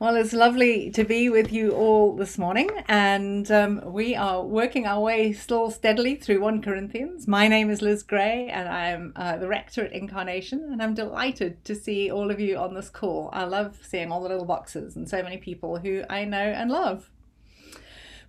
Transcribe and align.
Well, 0.00 0.16
it's 0.16 0.32
lovely 0.32 0.90
to 0.92 1.04
be 1.04 1.28
with 1.28 1.52
you 1.52 1.72
all 1.72 2.16
this 2.16 2.38
morning, 2.38 2.70
and 2.88 3.50
um, 3.50 3.82
we 3.92 4.16
are 4.16 4.42
working 4.42 4.86
our 4.86 4.98
way 4.98 5.34
still 5.34 5.70
steadily 5.70 6.14
through 6.14 6.40
1 6.40 6.62
Corinthians. 6.62 7.28
My 7.28 7.48
name 7.48 7.68
is 7.68 7.82
Liz 7.82 8.02
Gray, 8.02 8.48
and 8.48 8.66
I'm 8.66 9.12
uh, 9.14 9.36
the 9.36 9.46
rector 9.46 9.84
at 9.84 9.92
Incarnation, 9.92 10.70
and 10.72 10.82
I'm 10.82 10.94
delighted 10.94 11.62
to 11.66 11.74
see 11.74 12.10
all 12.10 12.30
of 12.30 12.40
you 12.40 12.56
on 12.56 12.72
this 12.72 12.88
call. 12.88 13.28
I 13.34 13.44
love 13.44 13.78
seeing 13.82 14.10
all 14.10 14.22
the 14.22 14.30
little 14.30 14.46
boxes 14.46 14.96
and 14.96 15.06
so 15.06 15.22
many 15.22 15.36
people 15.36 15.80
who 15.80 16.04
I 16.08 16.24
know 16.24 16.38
and 16.38 16.70
love. 16.70 17.10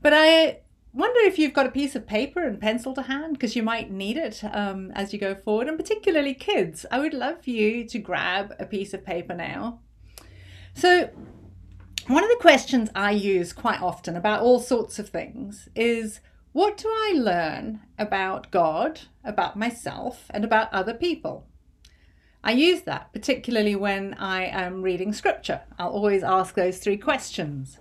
But 0.01 0.11
I 0.13 0.59
wonder 0.91 1.21
if 1.21 1.39
you've 1.39 1.53
got 1.53 1.67
a 1.67 1.71
piece 1.71 1.95
of 1.95 2.05
paper 2.05 2.43
and 2.43 2.59
pencil 2.59 2.93
to 2.95 3.03
hand 3.03 3.35
because 3.35 3.55
you 3.55 3.63
might 3.63 3.89
need 3.89 4.17
it 4.17 4.43
um, 4.51 4.91
as 4.93 5.13
you 5.13 5.19
go 5.19 5.35
forward, 5.35 5.69
and 5.69 5.79
particularly 5.79 6.33
kids. 6.33 6.85
I 6.91 6.99
would 6.99 7.13
love 7.13 7.45
for 7.45 7.51
you 7.51 7.85
to 7.85 7.97
grab 7.97 8.55
a 8.59 8.65
piece 8.65 8.93
of 8.93 9.05
paper 9.05 9.33
now. 9.33 9.79
So, 10.73 11.09
one 12.13 12.23
of 12.23 12.29
the 12.29 12.37
questions 12.41 12.89
I 12.95 13.11
use 13.11 13.53
quite 13.53 13.81
often 13.81 14.15
about 14.15 14.41
all 14.41 14.59
sorts 14.59 14.99
of 14.99 15.09
things 15.09 15.69
is 15.75 16.19
what 16.51 16.77
do 16.77 16.89
I 16.89 17.13
learn 17.15 17.81
about 17.97 18.51
God, 18.51 19.01
about 19.23 19.55
myself, 19.57 20.25
and 20.29 20.43
about 20.43 20.73
other 20.73 20.93
people? 20.93 21.47
I 22.43 22.51
use 22.51 22.81
that 22.81 23.13
particularly 23.13 23.75
when 23.75 24.15
I 24.15 24.45
am 24.45 24.81
reading 24.81 25.13
scripture. 25.13 25.61
I'll 25.77 25.91
always 25.91 26.23
ask 26.23 26.55
those 26.55 26.79
three 26.79 26.97
questions. 26.97 27.77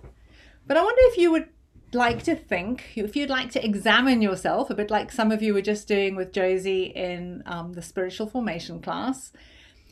But 0.65 0.77
I 0.77 0.83
wonder 0.83 1.01
if 1.05 1.17
you 1.17 1.31
would 1.31 1.49
like 1.91 2.23
to 2.23 2.35
think, 2.35 2.93
if 2.95 3.15
you'd 3.15 3.29
like 3.29 3.51
to 3.51 3.65
examine 3.65 4.21
yourself, 4.21 4.69
a 4.69 4.75
bit 4.75 4.91
like 4.91 5.11
some 5.11 5.31
of 5.31 5.41
you 5.41 5.53
were 5.53 5.61
just 5.61 5.87
doing 5.87 6.15
with 6.15 6.31
Josie 6.31 6.83
in 6.83 7.43
um, 7.45 7.73
the 7.73 7.81
spiritual 7.81 8.27
formation 8.27 8.81
class, 8.81 9.33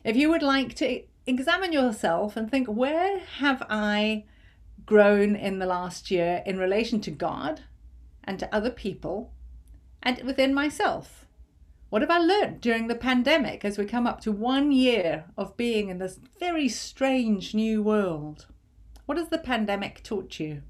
if 0.03 0.16
you 0.16 0.30
would 0.30 0.44
like 0.44 0.75
to 0.75 1.03
examine 1.29 1.71
yourself 1.71 2.35
and 2.35 2.49
think, 2.49 2.67
where 2.67 3.19
have 3.19 3.63
I 3.69 4.25
grown 4.85 5.35
in 5.35 5.59
the 5.59 5.65
last 5.65 6.09
year 6.09 6.41
in 6.45 6.57
relation 6.57 6.99
to 7.02 7.11
God 7.11 7.61
and 8.23 8.39
to 8.39 8.53
other 8.53 8.71
people 8.71 9.31
and 10.02 10.21
within 10.23 10.53
myself? 10.53 11.27
What 11.89 12.02
have 12.02 12.11
I 12.11 12.19
learned 12.19 12.61
during 12.61 12.88
the 12.88 12.95
pandemic 12.95 13.63
as 13.63 13.77
we 13.77 13.86
come 13.86 14.05
up 14.05 14.21
to 14.21 14.31
one 14.31 14.71
year 14.71 15.25
of 15.38 15.58
being 15.58 15.89
in 15.89 15.99
this 15.99 16.19
very 16.39 16.67
strange 16.67 17.53
new 17.53 17.81
world? 17.81 18.47
What 19.05 19.17
has 19.17 19.30
the 19.30 19.39
pandemic 19.39 20.03
taught 20.03 20.39
you 20.39 20.61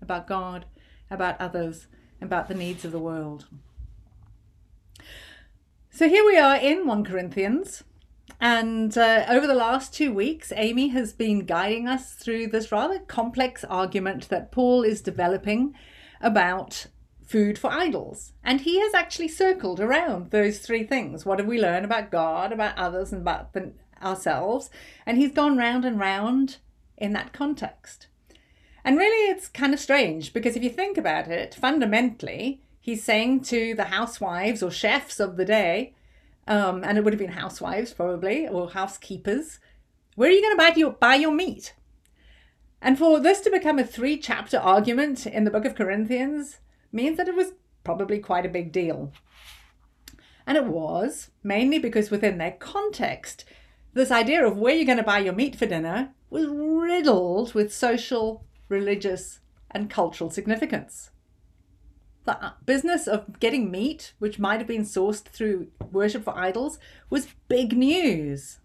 about 0.00 0.28
God, 0.28 0.66
about 1.10 1.40
others, 1.40 1.88
about 2.20 2.48
the 2.48 2.54
needs 2.54 2.84
of 2.84 2.92
the 2.92 2.98
world? 2.98 3.46
So 5.90 6.08
here 6.08 6.24
we 6.24 6.38
are 6.38 6.56
in 6.56 6.86
1 6.86 7.04
Corinthians. 7.04 7.82
And 8.40 8.96
uh, 8.96 9.24
over 9.28 9.46
the 9.46 9.54
last 9.54 9.92
two 9.92 10.12
weeks, 10.12 10.52
Amy 10.54 10.88
has 10.88 11.12
been 11.12 11.44
guiding 11.44 11.88
us 11.88 12.12
through 12.12 12.48
this 12.48 12.70
rather 12.70 13.00
complex 13.00 13.64
argument 13.64 14.28
that 14.28 14.52
Paul 14.52 14.82
is 14.82 15.00
developing 15.00 15.74
about 16.20 16.86
food 17.26 17.58
for 17.58 17.70
idols. 17.70 18.32
And 18.44 18.60
he 18.60 18.80
has 18.80 18.94
actually 18.94 19.28
circled 19.28 19.80
around 19.80 20.30
those 20.30 20.60
three 20.60 20.84
things. 20.84 21.26
What 21.26 21.38
have 21.38 21.48
we 21.48 21.60
learned 21.60 21.84
about 21.84 22.10
God, 22.10 22.52
about 22.52 22.78
others, 22.78 23.12
and 23.12 23.22
about 23.22 23.52
the, 23.52 23.72
ourselves? 24.02 24.70
And 25.04 25.18
he's 25.18 25.32
gone 25.32 25.58
round 25.58 25.84
and 25.84 25.98
round 25.98 26.58
in 26.96 27.12
that 27.14 27.32
context. 27.32 28.06
And 28.84 28.96
really, 28.96 29.30
it's 29.30 29.48
kind 29.48 29.74
of 29.74 29.80
strange 29.80 30.32
because 30.32 30.56
if 30.56 30.62
you 30.62 30.70
think 30.70 30.96
about 30.96 31.28
it, 31.28 31.54
fundamentally, 31.54 32.62
he's 32.80 33.04
saying 33.04 33.42
to 33.42 33.74
the 33.74 33.84
housewives 33.84 34.62
or 34.62 34.70
chefs 34.70 35.20
of 35.20 35.36
the 35.36 35.44
day, 35.44 35.94
um, 36.48 36.82
and 36.82 36.96
it 36.96 37.04
would 37.04 37.12
have 37.12 37.20
been 37.20 37.32
housewives 37.32 37.92
probably 37.92 38.48
or 38.48 38.70
housekeepers. 38.70 39.60
Where 40.16 40.30
are 40.30 40.32
you 40.32 40.42
going 40.42 40.56
to 40.56 40.56
buy 40.56 40.76
your 40.76 40.90
buy 40.90 41.14
your 41.14 41.30
meat? 41.30 41.74
And 42.80 42.98
for 42.98 43.20
this 43.20 43.40
to 43.42 43.50
become 43.50 43.78
a 43.78 43.84
three 43.84 44.18
chapter 44.18 44.56
argument 44.58 45.26
in 45.26 45.44
the 45.44 45.50
book 45.50 45.64
of 45.64 45.74
Corinthians 45.74 46.58
means 46.90 47.18
that 47.18 47.28
it 47.28 47.34
was 47.34 47.52
probably 47.84 48.18
quite 48.18 48.46
a 48.46 48.50
big 48.50 48.72
deal. 48.72 49.12
And 50.46 50.56
it 50.56 50.64
was 50.64 51.30
mainly 51.42 51.78
because 51.78 52.10
within 52.10 52.38
their 52.38 52.52
context, 52.52 53.44
this 53.92 54.10
idea 54.10 54.46
of 54.46 54.56
where 54.56 54.74
you're 54.74 54.86
going 54.86 54.98
to 54.98 55.04
buy 55.04 55.18
your 55.18 55.34
meat 55.34 55.56
for 55.56 55.66
dinner 55.66 56.14
was 56.30 56.46
riddled 56.46 57.52
with 57.52 57.74
social, 57.74 58.44
religious, 58.68 59.40
and 59.70 59.90
cultural 59.90 60.30
significance 60.30 61.10
the 62.28 62.52
business 62.66 63.06
of 63.06 63.40
getting 63.40 63.70
meat, 63.70 64.12
which 64.18 64.38
might 64.38 64.58
have 64.58 64.66
been 64.66 64.82
sourced 64.82 65.24
through 65.24 65.68
worship 65.90 66.24
for 66.24 66.36
idols, 66.36 66.78
was 67.08 67.34
big 67.48 67.76
news. 67.76 68.58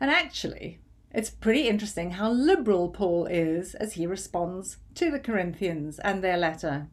And 0.00 0.08
actually, 0.10 0.78
it's 1.12 1.30
pretty 1.30 1.68
interesting 1.68 2.12
how 2.12 2.30
liberal 2.30 2.88
Paul 2.90 3.26
is 3.26 3.74
as 3.74 3.94
he 3.94 4.06
responds 4.06 4.76
to 4.94 5.10
the 5.10 5.18
Corinthians 5.18 5.98
and 5.98 6.22
their 6.22 6.36
letter. 6.36 6.88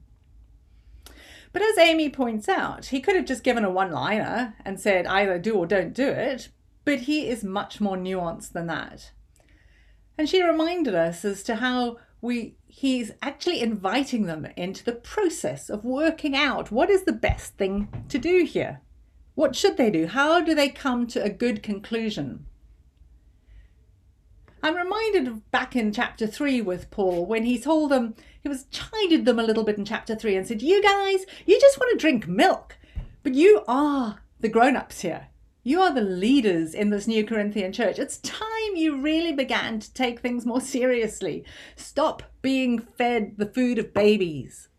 But 1.53 1.61
as 1.61 1.77
Amy 1.77 2.09
points 2.09 2.49
out, 2.49 2.85
he 2.85 2.99
could 2.99 3.15
have 3.15 3.25
just 3.25 3.43
given 3.43 3.63
a 3.65 3.69
one 3.69 3.91
liner 3.91 4.55
and 4.65 4.79
said 4.79 5.05
either 5.05 5.37
do 5.37 5.55
or 5.55 5.67
don't 5.67 5.93
do 5.93 6.07
it, 6.07 6.49
but 6.85 7.01
he 7.01 7.27
is 7.27 7.43
much 7.43 7.79
more 7.79 7.97
nuanced 7.97 8.53
than 8.53 8.67
that. 8.67 9.11
And 10.17 10.27
she 10.27 10.41
reminded 10.41 10.95
us 10.95 11.23
as 11.23 11.43
to 11.43 11.57
how 11.57 11.97
we 12.21 12.55
he's 12.67 13.11
actually 13.21 13.61
inviting 13.61 14.25
them 14.25 14.47
into 14.55 14.83
the 14.83 14.93
process 14.93 15.69
of 15.69 15.83
working 15.83 16.35
out 16.35 16.71
what 16.71 16.89
is 16.89 17.03
the 17.03 17.11
best 17.11 17.57
thing 17.57 17.87
to 18.07 18.17
do 18.17 18.45
here. 18.45 18.81
What 19.35 19.55
should 19.55 19.77
they 19.77 19.89
do? 19.89 20.07
How 20.07 20.41
do 20.41 20.53
they 20.53 20.69
come 20.69 21.07
to 21.07 21.23
a 21.23 21.29
good 21.29 21.63
conclusion? 21.63 22.45
I'm 24.63 24.75
reminded 24.75 25.27
of 25.27 25.49
back 25.49 25.75
in 25.75 25.91
chapter 25.91 26.27
3 26.27 26.61
with 26.61 26.91
Paul 26.91 27.25
when 27.25 27.45
he 27.45 27.59
told 27.59 27.89
them, 27.89 28.13
he 28.43 28.49
was 28.49 28.65
chided 28.65 29.25
them 29.25 29.39
a 29.39 29.43
little 29.43 29.63
bit 29.63 29.77
in 29.77 29.85
chapter 29.85 30.15
3 30.15 30.35
and 30.35 30.47
said, 30.47 30.61
You 30.61 30.83
guys, 30.83 31.25
you 31.47 31.59
just 31.59 31.79
want 31.79 31.91
to 31.91 31.97
drink 31.97 32.27
milk, 32.27 32.77
but 33.23 33.33
you 33.33 33.63
are 33.67 34.21
the 34.39 34.49
grown 34.49 34.75
ups 34.75 35.01
here. 35.01 35.27
You 35.63 35.79
are 35.81 35.93
the 35.93 36.01
leaders 36.01 36.73
in 36.73 36.89
this 36.89 37.05
new 37.07 37.23
Corinthian 37.23 37.71
church. 37.71 37.99
It's 37.99 38.17
time 38.17 38.75
you 38.75 38.99
really 38.99 39.31
began 39.31 39.79
to 39.79 39.93
take 39.93 40.19
things 40.19 40.43
more 40.43 40.59
seriously. 40.61 41.45
Stop 41.75 42.23
being 42.41 42.79
fed 42.79 43.35
the 43.37 43.45
food 43.45 43.77
of 43.77 43.93
babies. 43.93 44.69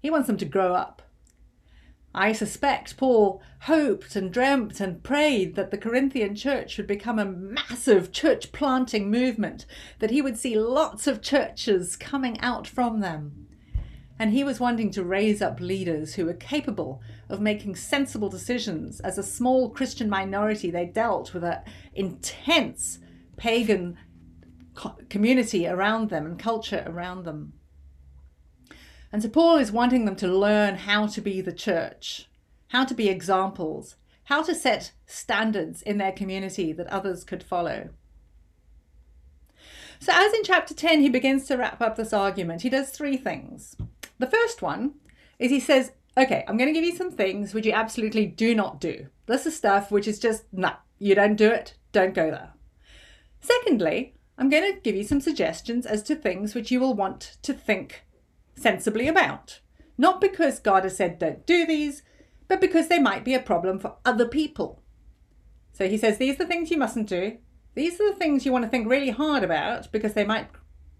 He 0.00 0.10
wants 0.10 0.26
them 0.26 0.38
to 0.38 0.44
grow 0.44 0.74
up. 0.74 1.02
I 2.12 2.32
suspect 2.32 2.96
Paul 2.96 3.40
hoped 3.60 4.16
and 4.16 4.32
dreamt 4.32 4.80
and 4.80 5.04
prayed 5.04 5.54
that 5.54 5.70
the 5.70 5.78
Corinthian 5.78 6.34
church 6.34 6.76
would 6.76 6.88
become 6.88 7.20
a 7.20 7.24
massive 7.24 8.10
church 8.10 8.50
planting 8.50 9.08
movement, 9.08 9.66
that 10.00 10.10
he 10.10 10.20
would 10.20 10.36
see 10.36 10.58
lots 10.58 11.06
of 11.06 11.22
churches 11.22 11.96
coming 11.96 12.40
out 12.40 12.66
from 12.66 12.98
them. 12.98 13.46
And 14.22 14.32
he 14.32 14.44
was 14.44 14.60
wanting 14.60 14.92
to 14.92 15.02
raise 15.02 15.42
up 15.42 15.58
leaders 15.58 16.14
who 16.14 16.26
were 16.26 16.32
capable 16.32 17.02
of 17.28 17.40
making 17.40 17.74
sensible 17.74 18.28
decisions. 18.28 19.00
As 19.00 19.18
a 19.18 19.22
small 19.24 19.68
Christian 19.68 20.08
minority, 20.08 20.70
they 20.70 20.86
dealt 20.86 21.34
with 21.34 21.42
an 21.42 21.58
intense 21.92 23.00
pagan 23.36 23.98
community 25.08 25.66
around 25.66 26.10
them 26.10 26.24
and 26.24 26.38
culture 26.38 26.84
around 26.86 27.24
them. 27.24 27.54
And 29.10 29.24
so 29.24 29.28
Paul 29.28 29.56
is 29.56 29.72
wanting 29.72 30.04
them 30.04 30.14
to 30.14 30.28
learn 30.28 30.76
how 30.76 31.08
to 31.08 31.20
be 31.20 31.40
the 31.40 31.52
church, 31.52 32.28
how 32.68 32.84
to 32.84 32.94
be 32.94 33.08
examples, 33.08 33.96
how 34.26 34.44
to 34.44 34.54
set 34.54 34.92
standards 35.04 35.82
in 35.82 35.98
their 35.98 36.12
community 36.12 36.72
that 36.72 36.86
others 36.86 37.24
could 37.24 37.42
follow. 37.42 37.88
So, 39.98 40.12
as 40.14 40.32
in 40.32 40.44
chapter 40.44 40.74
10, 40.74 41.00
he 41.00 41.08
begins 41.08 41.48
to 41.48 41.56
wrap 41.56 41.80
up 41.80 41.96
this 41.96 42.12
argument, 42.12 42.62
he 42.62 42.70
does 42.70 42.90
three 42.90 43.16
things. 43.16 43.74
The 44.22 44.30
first 44.30 44.62
one 44.62 44.94
is 45.40 45.50
he 45.50 45.58
says, 45.58 45.90
Okay, 46.16 46.44
I'm 46.46 46.56
going 46.56 46.72
to 46.72 46.80
give 46.80 46.84
you 46.88 46.96
some 46.96 47.10
things 47.10 47.52
which 47.52 47.66
you 47.66 47.72
absolutely 47.72 48.24
do 48.24 48.54
not 48.54 48.80
do. 48.80 49.08
This 49.26 49.46
is 49.46 49.56
stuff 49.56 49.90
which 49.90 50.06
is 50.06 50.20
just, 50.20 50.44
nah, 50.52 50.74
you 51.00 51.16
don't 51.16 51.34
do 51.34 51.50
it, 51.50 51.74
don't 51.90 52.14
go 52.14 52.30
there. 52.30 52.52
Secondly, 53.40 54.14
I'm 54.38 54.48
going 54.48 54.74
to 54.74 54.80
give 54.80 54.94
you 54.94 55.02
some 55.02 55.20
suggestions 55.20 55.86
as 55.86 56.04
to 56.04 56.14
things 56.14 56.54
which 56.54 56.70
you 56.70 56.78
will 56.78 56.94
want 56.94 57.38
to 57.42 57.52
think 57.52 58.04
sensibly 58.54 59.08
about. 59.08 59.58
Not 59.98 60.20
because 60.20 60.60
God 60.60 60.84
has 60.84 60.96
said 60.96 61.18
don't 61.18 61.44
do 61.44 61.66
these, 61.66 62.04
but 62.46 62.60
because 62.60 62.86
they 62.86 63.00
might 63.00 63.24
be 63.24 63.34
a 63.34 63.42
problem 63.42 63.80
for 63.80 63.96
other 64.04 64.28
people. 64.28 64.84
So 65.72 65.88
he 65.88 65.98
says 65.98 66.18
these 66.18 66.36
are 66.36 66.44
the 66.44 66.46
things 66.46 66.70
you 66.70 66.78
mustn't 66.78 67.08
do. 67.08 67.38
These 67.74 68.00
are 68.00 68.12
the 68.12 68.18
things 68.18 68.46
you 68.46 68.52
want 68.52 68.66
to 68.66 68.70
think 68.70 68.88
really 68.88 69.10
hard 69.10 69.42
about 69.42 69.90
because 69.90 70.14
they 70.14 70.24
might 70.24 70.46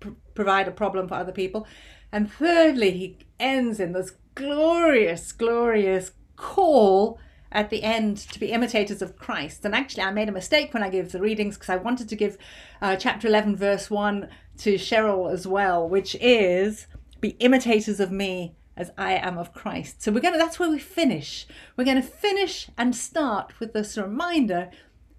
pr- 0.01 0.09
provide 0.35 0.67
a 0.67 0.73
problem 0.73 1.07
for 1.07 1.15
other 1.15 1.31
people. 1.31 1.69
And 2.13 2.31
thirdly, 2.31 2.91
he 2.91 3.19
ends 3.41 3.81
in 3.81 3.93
this 3.93 4.13
glorious, 4.35 5.33
glorious 5.33 6.13
call 6.37 7.19
at 7.51 7.71
the 7.71 7.83
end 7.83 8.17
to 8.17 8.39
be 8.39 8.53
imitators 8.53 9.03
of 9.03 9.17
Christ. 9.17 9.65
And 9.65 9.75
actually, 9.75 10.03
I 10.03 10.11
made 10.11 10.29
a 10.29 10.33
mistake 10.33 10.75
when 10.75 10.83
I 10.83 10.91
gave 10.91 11.13
the 11.13 11.21
readings 11.21 11.57
because 11.57 11.71
I 11.71 11.77
wanted 11.77 12.09
to 12.09 12.17
give 12.17 12.39
uh, 12.81 12.97
chapter 12.97 13.29
11, 13.29 13.57
verse 13.57 13.91
1 13.91 14.29
to 14.59 14.75
Cheryl 14.75 15.33
as 15.33 15.47
well, 15.47 15.89
which 15.89 16.17
is 16.21 16.87
be 17.21 17.31
imitators 17.41 18.01
of 18.01 18.11
me 18.11 18.57
as 18.77 18.91
I 18.97 19.13
am 19.15 19.39
of 19.39 19.53
Christ. 19.53 20.03
So 20.03 20.13
we're 20.13 20.21
going 20.21 20.35
to, 20.35 20.39
that's 20.39 20.59
where 20.59 20.71
we 20.71 20.79
finish. 20.79 21.47
We're 21.77 21.85
going 21.85 22.01
to 22.01 22.07
finish 22.07 22.69
and 22.77 22.97
start 22.97 23.61
with 23.61 23.73
this 23.73 23.97
reminder 23.97 24.71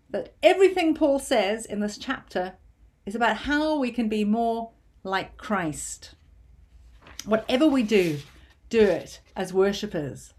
that 0.09 0.35
everything 0.41 0.95
Paul 0.95 1.19
says 1.19 1.65
in 1.65 1.79
this 1.79 1.97
chapter 1.97 2.53
is 3.05 3.15
about 3.15 3.37
how 3.37 3.79
we 3.79 3.91
can 3.91 4.09
be 4.09 4.25
more 4.25 4.71
like 5.03 5.37
Christ. 5.37 6.15
Whatever 7.25 7.67
we 7.67 7.83
do, 7.83 8.19
do 8.69 8.81
it 8.81 9.21
as 9.35 9.53
worshippers. 9.53 10.33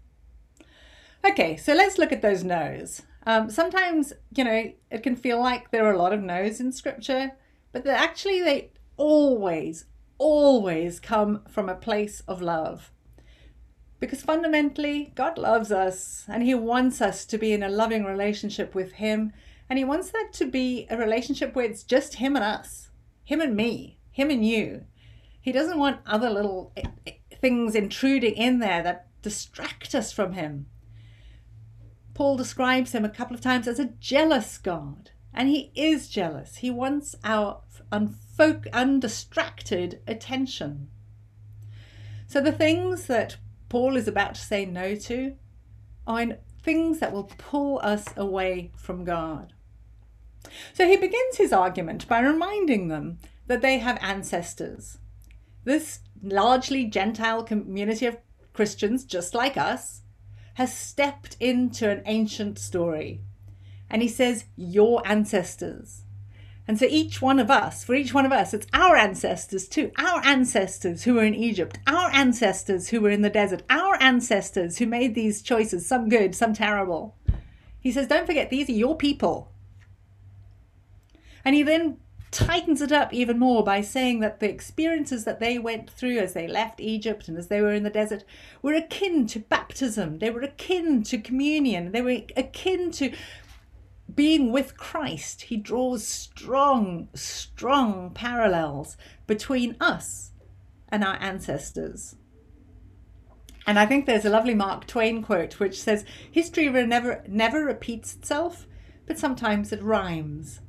Okay, 1.27 1.57
so 1.57 1.73
let's 1.73 1.97
look 1.97 2.11
at 2.11 2.21
those 2.21 2.43
no's. 2.43 3.01
Um, 3.25 3.49
sometimes, 3.49 4.13
you 4.35 4.43
know, 4.43 4.71
it 4.91 5.01
can 5.01 5.15
feel 5.15 5.39
like 5.39 5.71
there 5.71 5.85
are 5.85 5.93
a 5.93 5.97
lot 5.97 6.13
of 6.13 6.21
no's 6.21 6.59
in 6.59 6.71
scripture, 6.71 7.31
but 7.71 7.87
actually 7.87 8.41
they 8.41 8.69
always, 8.97 9.85
always 10.17 10.99
come 10.99 11.41
from 11.49 11.67
a 11.67 11.75
place 11.75 12.21
of 12.27 12.41
love. 12.41 12.91
Because 13.99 14.21
fundamentally, 14.21 15.13
God 15.15 15.37
loves 15.37 15.71
us 15.71 16.25
and 16.27 16.43
He 16.43 16.53
wants 16.53 17.01
us 17.01 17.25
to 17.25 17.37
be 17.37 17.53
in 17.53 17.63
a 17.63 17.69
loving 17.69 18.03
relationship 18.03 18.75
with 18.75 18.93
Him. 18.93 19.33
And 19.69 19.79
He 19.79 19.85
wants 19.85 20.11
that 20.11 20.29
to 20.33 20.45
be 20.45 20.85
a 20.89 20.97
relationship 20.97 21.55
where 21.55 21.65
it's 21.65 21.83
just 21.83 22.15
Him 22.15 22.35
and 22.35 22.45
us, 22.45 22.89
Him 23.23 23.41
and 23.41 23.55
me, 23.55 23.97
Him 24.11 24.29
and 24.29 24.45
you. 24.45 24.85
He 25.45 25.51
doesn't 25.51 25.77
want 25.77 26.01
other 26.07 26.31
little 26.31 26.71
eh, 26.75 26.87
eh, 27.05 27.11
things 27.39 27.75
intruding 27.75 28.33
in 28.33 28.57
there 28.57 28.81
that 28.81 29.05
distract 29.21 29.93
us 29.93 30.11
from 30.11 30.33
Him. 30.33 30.65
Paul 32.15 32.35
describes 32.35 32.93
Him 32.93 33.05
a 33.05 33.09
couple 33.09 33.35
of 33.35 33.41
times 33.41 33.67
as 33.67 33.77
a 33.77 33.93
jealous 33.99 34.57
God. 34.57 35.11
And 35.31 35.47
He 35.47 35.71
is 35.75 36.09
jealous. 36.09 36.57
He 36.57 36.71
wants 36.71 37.15
our 37.23 37.61
undistracted 37.91 40.01
attention. 40.07 40.89
So 42.25 42.41
the 42.41 42.51
things 42.51 43.05
that 43.05 43.37
Paul 43.69 43.97
is 43.97 44.07
about 44.07 44.33
to 44.33 44.41
say 44.41 44.65
no 44.65 44.95
to 44.95 45.35
are 46.07 46.39
things 46.63 46.97
that 46.97 47.13
will 47.13 47.29
pull 47.37 47.79
us 47.83 48.05
away 48.17 48.71
from 48.75 49.03
God. 49.03 49.53
So 50.73 50.87
he 50.87 50.97
begins 50.97 51.37
his 51.37 51.53
argument 51.53 52.07
by 52.07 52.19
reminding 52.19 52.87
them 52.87 53.19
that 53.45 53.61
they 53.61 53.77
have 53.77 53.99
ancestors. 54.01 54.97
This 55.65 55.99
largely 56.23 56.85
Gentile 56.85 57.43
community 57.43 58.05
of 58.05 58.17
Christians, 58.53 59.03
just 59.03 59.33
like 59.33 59.57
us, 59.57 60.01
has 60.53 60.75
stepped 60.75 61.35
into 61.39 61.89
an 61.89 62.01
ancient 62.05 62.57
story. 62.57 63.21
And 63.89 64.01
he 64.01 64.07
says, 64.07 64.45
Your 64.55 65.05
ancestors. 65.05 66.03
And 66.67 66.79
so 66.79 66.85
each 66.89 67.21
one 67.21 67.39
of 67.39 67.51
us, 67.51 67.83
for 67.83 67.93
each 67.93 68.13
one 68.13 68.25
of 68.25 68.31
us, 68.31 68.53
it's 68.53 68.65
our 68.73 68.95
ancestors 68.95 69.67
too. 69.67 69.91
Our 69.97 70.25
ancestors 70.25 71.03
who 71.03 71.15
were 71.15 71.23
in 71.23 71.35
Egypt, 71.35 71.77
our 71.85 72.09
ancestors 72.11 72.89
who 72.89 73.01
were 73.01 73.11
in 73.11 73.21
the 73.21 73.29
desert, 73.29 73.61
our 73.69 74.01
ancestors 74.01 74.77
who 74.77 74.87
made 74.87 75.13
these 75.13 75.43
choices, 75.43 75.85
some 75.85 76.09
good, 76.09 76.33
some 76.33 76.53
terrible. 76.53 77.15
He 77.79 77.91
says, 77.91 78.07
don't 78.07 78.25
forget, 78.25 78.49
these 78.49 78.67
are 78.69 78.73
your 78.73 78.97
people. 78.97 79.51
And 81.43 81.53
he 81.53 81.61
then 81.61 81.97
tightens 82.35 82.81
it 82.81 82.91
up 82.91 83.13
even 83.13 83.39
more 83.39 83.63
by 83.63 83.79
saying 83.79 84.19
that 84.19 84.41
the 84.41 84.49
experiences 84.49 85.23
that 85.23 85.39
they 85.39 85.57
went 85.57 85.89
through 85.89 86.17
as 86.17 86.33
they 86.33 86.47
left 86.47 86.81
Egypt 86.81 87.29
and 87.29 87.37
as 87.37 87.47
they 87.47 87.61
were 87.61 87.73
in 87.73 87.83
the 87.83 87.89
desert 87.89 88.25
were 88.61 88.73
akin 88.73 89.25
to 89.27 89.39
baptism. 89.39 90.19
They 90.19 90.29
were 90.29 90.41
akin 90.41 91.03
to 91.03 91.17
communion. 91.17 91.93
They 91.93 92.01
were 92.01 92.21
akin 92.35 92.91
to 92.91 93.13
being 94.13 94.51
with 94.51 94.77
Christ, 94.77 95.43
he 95.43 95.57
draws 95.57 96.05
strong, 96.07 97.07
strong 97.13 98.11
parallels 98.11 98.97
between 99.27 99.75
us 99.79 100.31
and 100.89 101.03
our 101.03 101.17
ancestors. 101.21 102.15
And 103.65 103.79
I 103.79 103.85
think 103.85 104.05
there's 104.05 104.25
a 104.25 104.29
lovely 104.29 104.53
Mark 104.53 104.85
Twain 104.85 105.23
quote 105.23 105.59
which 105.59 105.81
says, 105.81 106.05
History 106.29 106.69
never, 106.69 107.23
never 107.27 107.65
repeats 107.65 108.13
itself, 108.13 108.67
but 109.07 109.17
sometimes 109.17 109.71
it 109.71 109.81
rhymes. 109.81 110.61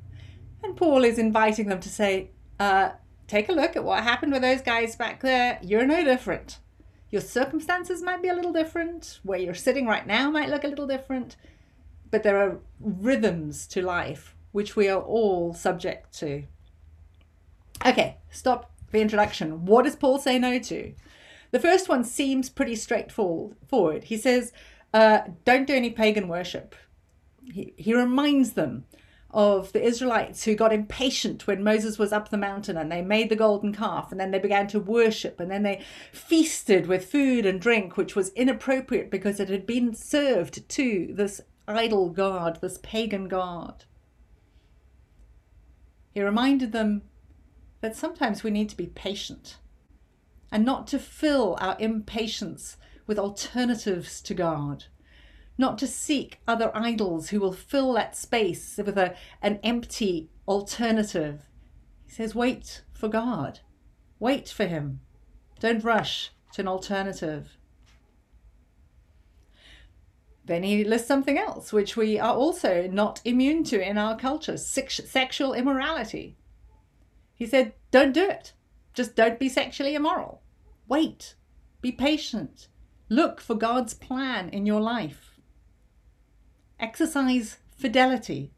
And 0.67 0.77
Paul 0.77 1.05
is 1.05 1.19
inviting 1.19 1.69
them 1.69 1.81
to 1.81 1.89
say, 1.89 2.31
uh, 2.61 2.91
Take 3.27 3.49
a 3.49 3.53
look 3.53 3.75
at 3.75 3.85
what 3.85 4.05
happened 4.05 4.33
with 4.33 4.43
those 4.43 4.63
guys 4.63 4.95
back 4.95 5.21
there. 5.21 5.59
You're 5.63 5.87
no 5.87 6.05
different. 6.05 6.59
Your 7.11 7.23
circumstances 7.23 8.03
might 8.03 8.23
be 8.23 8.29
a 8.29 8.35
little 8.35 8.53
different. 8.53 9.19
Where 9.25 9.39
you're 9.39 9.55
sitting 9.55 9.87
right 9.87 10.07
now 10.07 10.31
might 10.31 10.49
look 10.49 10.63
a 10.63 10.69
little 10.69 10.87
different 10.87 11.37
but 12.11 12.23
there 12.23 12.39
are 12.39 12.59
rhythms 12.81 13.67
to 13.69 13.83
life 13.83 14.35
which 14.53 14.75
we 14.75 14.89
are 14.89 15.03
all 15.03 15.53
subject 15.53 16.19
to. 16.19 16.45
Okay, 17.85 18.17
stop 18.31 18.71
the 18.91 19.01
introduction. 19.01 19.67
What 19.67 19.85
does 19.85 19.97
Paul 19.97 20.19
say 20.19 20.39
no 20.39 20.59
to? 20.59 20.95
The 21.51 21.61
first 21.61 21.91
one 21.91 22.05
seems 22.05 22.49
pretty 22.49 22.75
straightforward. 22.75 24.05
He 24.05 24.17
says, 24.17 24.55
uh, 24.95 25.21
don't 25.45 25.67
do 25.67 25.75
any 25.75 25.91
pagan 25.91 26.27
worship. 26.27 26.75
He, 27.45 27.75
he 27.77 27.93
reminds 27.93 28.53
them 28.53 28.87
of 29.37 29.71
the 29.73 29.83
Israelites 29.83 30.45
who 30.45 30.55
got 30.55 30.73
impatient 30.73 31.47
when 31.47 31.63
Moses 31.63 31.99
was 31.99 32.11
up 32.11 32.31
the 32.31 32.39
mountain 32.39 32.79
and 32.79 32.91
they 32.91 33.03
made 33.03 33.29
the 33.29 33.37
golden 33.37 33.71
calf 33.71 34.11
and 34.11 34.19
then 34.19 34.31
they 34.31 34.39
began 34.39 34.67
to 34.69 34.81
worship 34.81 35.39
and 35.39 35.51
then 35.51 35.63
they 35.63 35.85
feasted 36.11 36.87
with 36.87 37.11
food 37.11 37.45
and 37.45 37.61
drink, 37.61 37.99
which 37.99 38.17
was 38.17 38.31
inappropriate 38.31 39.11
because 39.11 39.39
it 39.39 39.51
had 39.51 39.67
been 39.67 39.95
served 39.95 40.67
to 40.71 41.13
this 41.13 41.43
idol 41.69 42.09
god, 42.09 42.59
this 42.63 42.79
pagan 42.83 43.29
god. 43.29 43.85
He 46.15 46.23
reminded 46.23 46.73
them 46.73 47.03
that 47.83 47.95
sometimes 47.95 48.43
we 48.43 48.51
need 48.51 48.71
to 48.71 48.77
be 48.77 48.87
patient 48.87 49.59
and 50.51 50.65
not 50.65 50.87
to 50.87 50.99
fill 50.99 51.59
our 51.61 51.77
impatience 51.79 52.79
with 53.07 53.19
alternatives 53.19 54.23
to 54.23 54.33
God, 54.33 54.85
not 55.59 55.79
to 55.79 55.87
seek 55.87 56.41
other 56.47 56.71
idols 56.75 57.31
who 57.31 57.41
will 57.41 57.53
fill 57.53 57.93
that 57.95 58.17
space 58.17 58.77
with 58.77 58.99
a, 58.99 59.15
an 59.43 59.59
empty 59.63 60.31
alternative. 60.47 61.43
He 62.05 62.13
says, 62.13 62.35
wait 62.35 62.83
for 62.93 63.09
God, 63.09 63.61
wait 64.19 64.49
for 64.49 64.67
Him. 64.67 65.01
Don't 65.61 65.85
rush 65.85 66.31
to 66.53 66.63
an 66.63 66.69
alternative. 66.69 67.57
Then 70.47 70.63
he 70.63 70.85
lists 70.85 71.09
something 71.09 71.39
else, 71.39 71.73
which 71.73 71.97
we 71.97 72.21
are 72.21 72.35
also 72.35 72.87
not 72.87 73.21
immune 73.25 73.65
to 73.65 73.81
in 73.81 73.99
our 73.99 74.17
culture 74.17 74.57
sex- 74.57 75.01
sexual 75.05 75.53
immorality. 75.53 76.37
He 77.35 77.47
said, 77.47 77.75
Don't 77.91 78.13
do 78.13 78.29
it. 78.29 78.53
Just 78.95 79.17
don't 79.17 79.41
be 79.41 79.49
sexually 79.49 79.95
immoral. 79.95 80.43
Wait. 80.89 81.35
Be 81.81 81.91
patient. 81.91 82.69
Look 83.09 83.41
for 83.41 83.55
God's 83.55 83.93
plan 83.93 84.49
in 84.49 84.67
your 84.67 84.81
life. 84.81 85.26
Exercise 86.79 87.57
fidelity, 87.71 88.53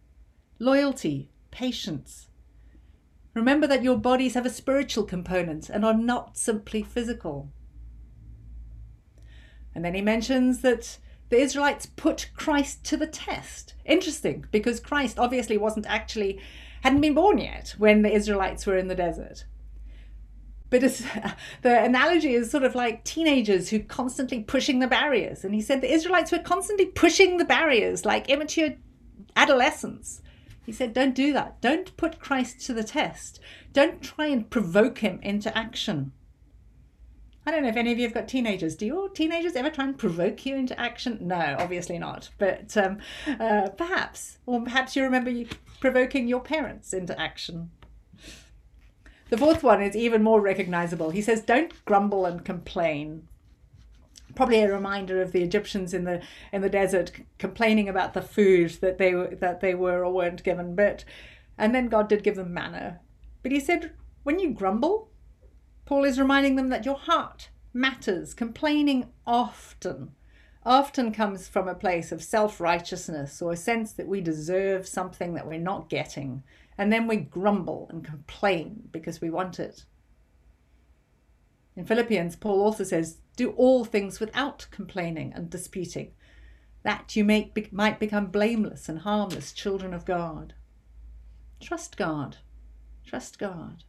loyalty, 0.59 1.31
patience. 1.51 2.29
Remember 3.33 3.67
that 3.69 3.85
your 3.85 3.97
bodies 3.97 4.35
have 4.35 4.47
a 4.47 4.51
spiritual 4.51 5.05
component 5.05 5.71
and 5.71 5.85
are 5.85 5.95
not 5.95 6.37
simply 6.37 6.83
physical. 6.83 7.53
And 9.75 9.85
then 9.85 9.95
he 9.95 10.03
mentions 10.03 10.63
that 10.63 10.99
the 11.29 11.39
Israelites 11.39 11.87
put 11.87 12.31
Christ 12.35 12.83
to 12.87 12.97
the 12.97 13.07
test. 13.07 13.75
Interesting, 13.85 14.47
because 14.51 14.81
Christ 14.81 15.19
obviously 15.19 15.57
wasn't 15.57 15.87
actually, 15.87 16.41
hadn't 16.83 17.01
been 17.01 17.15
born 17.15 17.39
yet 17.39 17.77
when 17.79 18.03
the 18.03 18.13
Israelites 18.13 18.67
were 18.67 18.77
in 18.77 18.89
the 18.89 18.95
desert. 18.95 19.45
But 20.71 20.81
the 21.63 21.83
analogy 21.85 22.35
is 22.35 22.51
sort 22.51 22.65
of 22.65 22.75
like 22.75 23.05
teenagers 23.05 23.71
who 23.71 23.81
constantly 23.81 24.43
pushing 24.43 24.81
the 24.81 24.87
barriers. 24.87 25.45
And 25.45 25.55
he 25.55 25.61
said 25.61 25.81
the 25.81 25.93
Israelites 25.93 26.33
were 26.33 26.39
constantly 26.39 26.87
pushing 26.87 27.39
the 27.39 27.45
barriers 27.45 28.05
like 28.05 28.29
immature 28.29 28.75
adolescents. 29.37 30.23
He 30.67 30.73
said, 30.73 30.93
don't 30.93 31.15
do 31.15 31.33
that. 31.33 31.63
Don't 31.63 31.97
put 31.97 32.21
Christ 32.21 32.61
to 32.67 32.75
the 32.75 32.85
test. 32.85 33.41
Don't 33.73 34.03
try 34.03 34.27
and 34.27 34.51
provoke 34.51 34.99
him 34.99 35.19
into 35.23 35.57
action. 35.57 36.13
I 37.47 37.51
don't 37.51 37.63
know 37.63 37.71
if 37.71 37.77
any 37.79 37.93
of 37.93 37.99
you 37.99 38.05
have 38.05 38.13
got 38.13 38.29
teenagers. 38.29 38.77
Do 38.77 38.85
your 38.85 39.09
teenagers 39.09 39.57
ever 39.57 39.71
try 39.71 39.85
and 39.85 39.97
provoke 39.97 40.45
you 40.45 40.55
into 40.57 40.79
action? 40.79 41.17
No, 41.23 41.57
obviously 41.59 41.99
not. 41.99 42.29
But 42.37 42.77
um, 42.77 42.99
uh, 43.41 43.71
perhaps, 43.71 44.37
or 44.45 44.61
perhaps 44.61 44.95
you 44.95 45.03
remember 45.03 45.31
you 45.31 45.47
provoking 45.81 46.29
your 46.29 46.41
parents 46.41 46.93
into 46.93 47.19
action. 47.19 47.71
The 49.31 49.39
fourth 49.39 49.63
one 49.63 49.83
is 49.83 49.95
even 49.95 50.23
more 50.23 50.41
recognizable. 50.41 51.11
He 51.11 51.21
says, 51.21 51.43
"Don't 51.43 51.85
grumble 51.85 52.25
and 52.25 52.45
complain." 52.45 53.29
Probably 54.35 54.63
a 54.63 54.73
reminder 54.73 55.21
of 55.21 55.33
the 55.33 55.43
Egyptians 55.43 55.93
in 55.93 56.05
the 56.05 56.23
in 56.53 56.63
the 56.63 56.71
desert 56.71 57.13
complaining 57.39 57.89
about 57.89 58.15
the 58.15 58.23
food 58.23 58.71
that 58.81 58.99
they 58.99 59.13
that 59.13 59.61
they 59.61 59.75
were 59.75 60.05
or 60.05 60.13
weren't 60.13 60.45
given. 60.45 60.75
But 60.75 61.05
and 61.59 61.75
then 61.75 61.89
God 61.89 62.09
did 62.09 62.23
give 62.23 62.37
them 62.37 62.55
manna. 62.55 63.01
But 63.43 63.53
He 63.53 63.61
said, 63.61 63.93
when 64.23 64.39
you 64.39 64.51
grumble, 64.51 65.11
Paul 65.85 66.05
is 66.05 66.19
reminding 66.19 66.57
them 66.57 66.69
that 66.69 66.85
your 66.85 66.99
heart 66.99 67.51
matters. 67.73 68.35
Complaining 68.35 69.13
often, 69.27 70.13
often 70.69 71.11
comes 71.11 71.49
from 71.49 71.67
a 71.67 71.75
place 71.75 72.13
of 72.13 72.23
self 72.23 72.61
righteousness 72.61 73.41
or 73.41 73.53
a 73.53 73.57
sense 73.57 73.93
that 73.93 74.07
we 74.07 74.21
deserve 74.21 74.87
something 74.87 75.33
that 75.35 75.47
we're 75.47 75.59
not 75.59 75.89
getting. 75.89 76.43
And 76.77 76.93
then 76.93 77.09
we 77.09 77.17
grumble 77.17 77.89
and 77.91 78.05
complain 78.05 78.89
because 78.93 79.21
we 79.21 79.31
want 79.31 79.59
it. 79.59 79.87
In 81.75 81.87
Philippians, 81.87 82.37
Paul 82.37 82.61
also 82.61 82.85
says, 82.85 83.19
Do 83.37 83.51
all 83.53 83.85
things 83.85 84.21
without 84.21 84.67
complaining 84.71 85.33
and 85.35 85.49
disputing, 85.49 86.13
that 86.83 87.17
you 87.17 87.25
may, 87.25 87.51
might 87.73 87.99
become 87.99 88.27
blameless 88.27 88.89
and 88.89 89.01
harmless 89.01 89.53
children 89.53 89.95
of 89.95 90.05
God. 90.05 90.55
Trust 91.61 91.97
God. 91.97 92.37
Trust 93.05 93.39
God. 93.39 93.85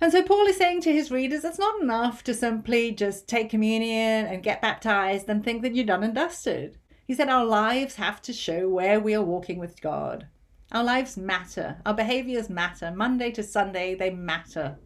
And 0.00 0.10
so 0.10 0.22
Paul 0.22 0.46
is 0.46 0.56
saying 0.56 0.80
to 0.82 0.92
his 0.92 1.10
readers, 1.10 1.44
it's 1.44 1.58
not 1.58 1.82
enough 1.82 2.24
to 2.24 2.34
simply 2.34 2.90
just 2.92 3.28
take 3.28 3.50
communion 3.50 4.26
and 4.26 4.42
get 4.42 4.62
baptized 4.62 5.28
and 5.28 5.44
think 5.44 5.62
that 5.62 5.74
you're 5.74 5.84
done 5.84 6.02
and 6.02 6.14
dusted. 6.14 6.78
He 7.06 7.14
said 7.14 7.28
our 7.28 7.44
lives 7.44 7.96
have 7.96 8.22
to 8.22 8.32
show 8.32 8.68
where 8.68 8.98
we 8.98 9.14
are 9.14 9.22
walking 9.22 9.58
with 9.58 9.80
God. 9.82 10.26
Our 10.72 10.84
lives 10.84 11.16
matter. 11.16 11.78
Our 11.84 11.92
behaviors 11.92 12.48
matter. 12.48 12.92
Monday 12.94 13.30
to 13.32 13.42
Sunday, 13.42 13.94
they 13.94 14.10
matter. 14.10 14.78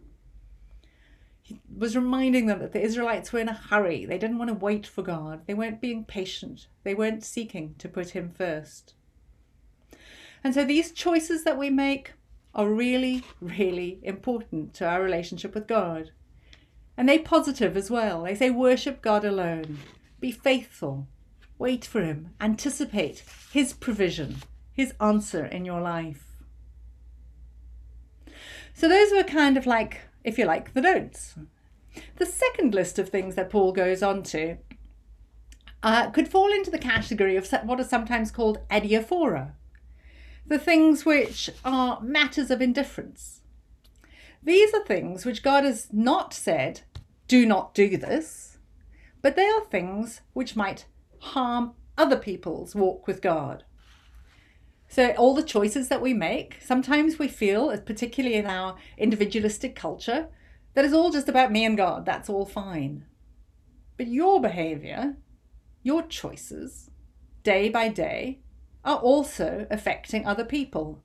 He 1.42 1.60
was 1.76 1.94
reminding 1.94 2.46
them 2.46 2.60
that 2.60 2.72
the 2.72 2.80
Israelites 2.80 3.30
were 3.32 3.40
in 3.40 3.50
a 3.50 3.52
hurry. 3.52 4.06
They 4.06 4.16
didn't 4.16 4.38
want 4.38 4.48
to 4.48 4.54
wait 4.54 4.86
for 4.86 5.02
God. 5.02 5.42
They 5.46 5.52
weren't 5.52 5.82
being 5.82 6.06
patient. 6.06 6.68
They 6.82 6.94
weren't 6.94 7.22
seeking 7.22 7.74
to 7.78 7.88
put 7.88 8.10
Him 8.10 8.30
first. 8.30 8.94
And 10.42 10.54
so 10.54 10.64
these 10.64 10.92
choices 10.92 11.44
that 11.44 11.58
we 11.58 11.68
make 11.68 12.14
are 12.54 12.68
really, 12.68 13.24
really 13.40 14.00
important 14.02 14.74
to 14.74 14.86
our 14.86 15.02
relationship 15.02 15.54
with 15.54 15.66
God. 15.66 16.10
And 16.96 17.08
they 17.08 17.18
are 17.18 17.22
positive 17.22 17.76
as 17.76 17.90
well. 17.90 18.22
They 18.22 18.34
say 18.34 18.50
worship 18.50 19.02
God 19.02 19.24
alone. 19.24 19.78
Be 20.20 20.30
faithful. 20.30 21.08
Wait 21.58 21.84
for 21.84 22.02
Him. 22.02 22.30
Anticipate 22.40 23.24
His 23.52 23.72
provision 23.72 24.36
his 24.74 24.92
answer 25.00 25.46
in 25.46 25.64
your 25.64 25.80
life. 25.80 26.36
So 28.74 28.88
those 28.88 29.12
were 29.12 29.22
kind 29.22 29.56
of 29.56 29.66
like, 29.66 30.00
if 30.24 30.36
you 30.36 30.44
like, 30.44 30.74
the 30.74 30.82
don'ts. 30.82 31.36
The 32.16 32.26
second 32.26 32.74
list 32.74 32.98
of 32.98 33.08
things 33.08 33.36
that 33.36 33.50
Paul 33.50 33.70
goes 33.70 34.02
on 34.02 34.24
to 34.24 34.56
uh, 35.84 36.10
could 36.10 36.26
fall 36.26 36.52
into 36.52 36.72
the 36.72 36.78
category 36.78 37.36
of 37.36 37.48
what 37.62 37.78
are 37.78 37.84
sometimes 37.84 38.32
called 38.32 38.58
adiaphora, 38.68 39.52
the 40.46 40.58
things 40.58 41.04
which 41.04 41.50
are 41.64 42.00
matters 42.00 42.50
of 42.50 42.60
indifference. 42.60 43.40
These 44.42 44.74
are 44.74 44.84
things 44.84 45.24
which 45.24 45.42
God 45.42 45.64
has 45.64 45.88
not 45.92 46.34
said, 46.34 46.82
do 47.28 47.46
not 47.46 47.74
do 47.74 47.96
this, 47.96 48.58
but 49.22 49.36
they 49.36 49.46
are 49.46 49.64
things 49.64 50.20
which 50.34 50.54
might 50.54 50.84
harm 51.18 51.72
other 51.96 52.16
people's 52.16 52.74
walk 52.74 53.06
with 53.06 53.22
God. 53.22 53.64
So, 54.88 55.12
all 55.12 55.34
the 55.34 55.42
choices 55.42 55.88
that 55.88 56.02
we 56.02 56.12
make, 56.12 56.58
sometimes 56.60 57.18
we 57.18 57.26
feel, 57.26 57.76
particularly 57.78 58.36
in 58.36 58.46
our 58.46 58.76
individualistic 58.98 59.74
culture, 59.74 60.28
that 60.74 60.84
it's 60.84 60.94
all 60.94 61.10
just 61.10 61.28
about 61.28 61.50
me 61.50 61.64
and 61.64 61.76
God. 61.76 62.04
That's 62.04 62.28
all 62.28 62.44
fine. 62.44 63.06
But 63.96 64.08
your 64.08 64.40
behavior, 64.40 65.16
your 65.82 66.02
choices, 66.02 66.90
day 67.42 67.70
by 67.70 67.88
day, 67.88 68.40
are 68.84 68.98
also 68.98 69.66
affecting 69.70 70.26
other 70.26 70.44
people. 70.44 71.02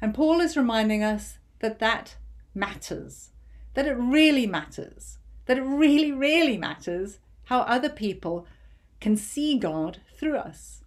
And 0.00 0.14
Paul 0.14 0.40
is 0.40 0.56
reminding 0.56 1.02
us 1.02 1.38
that 1.60 1.78
that 1.78 2.16
matters, 2.54 3.30
that 3.74 3.86
it 3.86 3.96
really 3.96 4.46
matters, 4.46 5.18
that 5.46 5.58
it 5.58 5.62
really, 5.62 6.12
really 6.12 6.56
matters 6.56 7.18
how 7.44 7.60
other 7.60 7.88
people 7.88 8.46
can 9.00 9.16
see 9.16 9.58
God 9.58 10.00
through 10.18 10.36
us. 10.36 10.82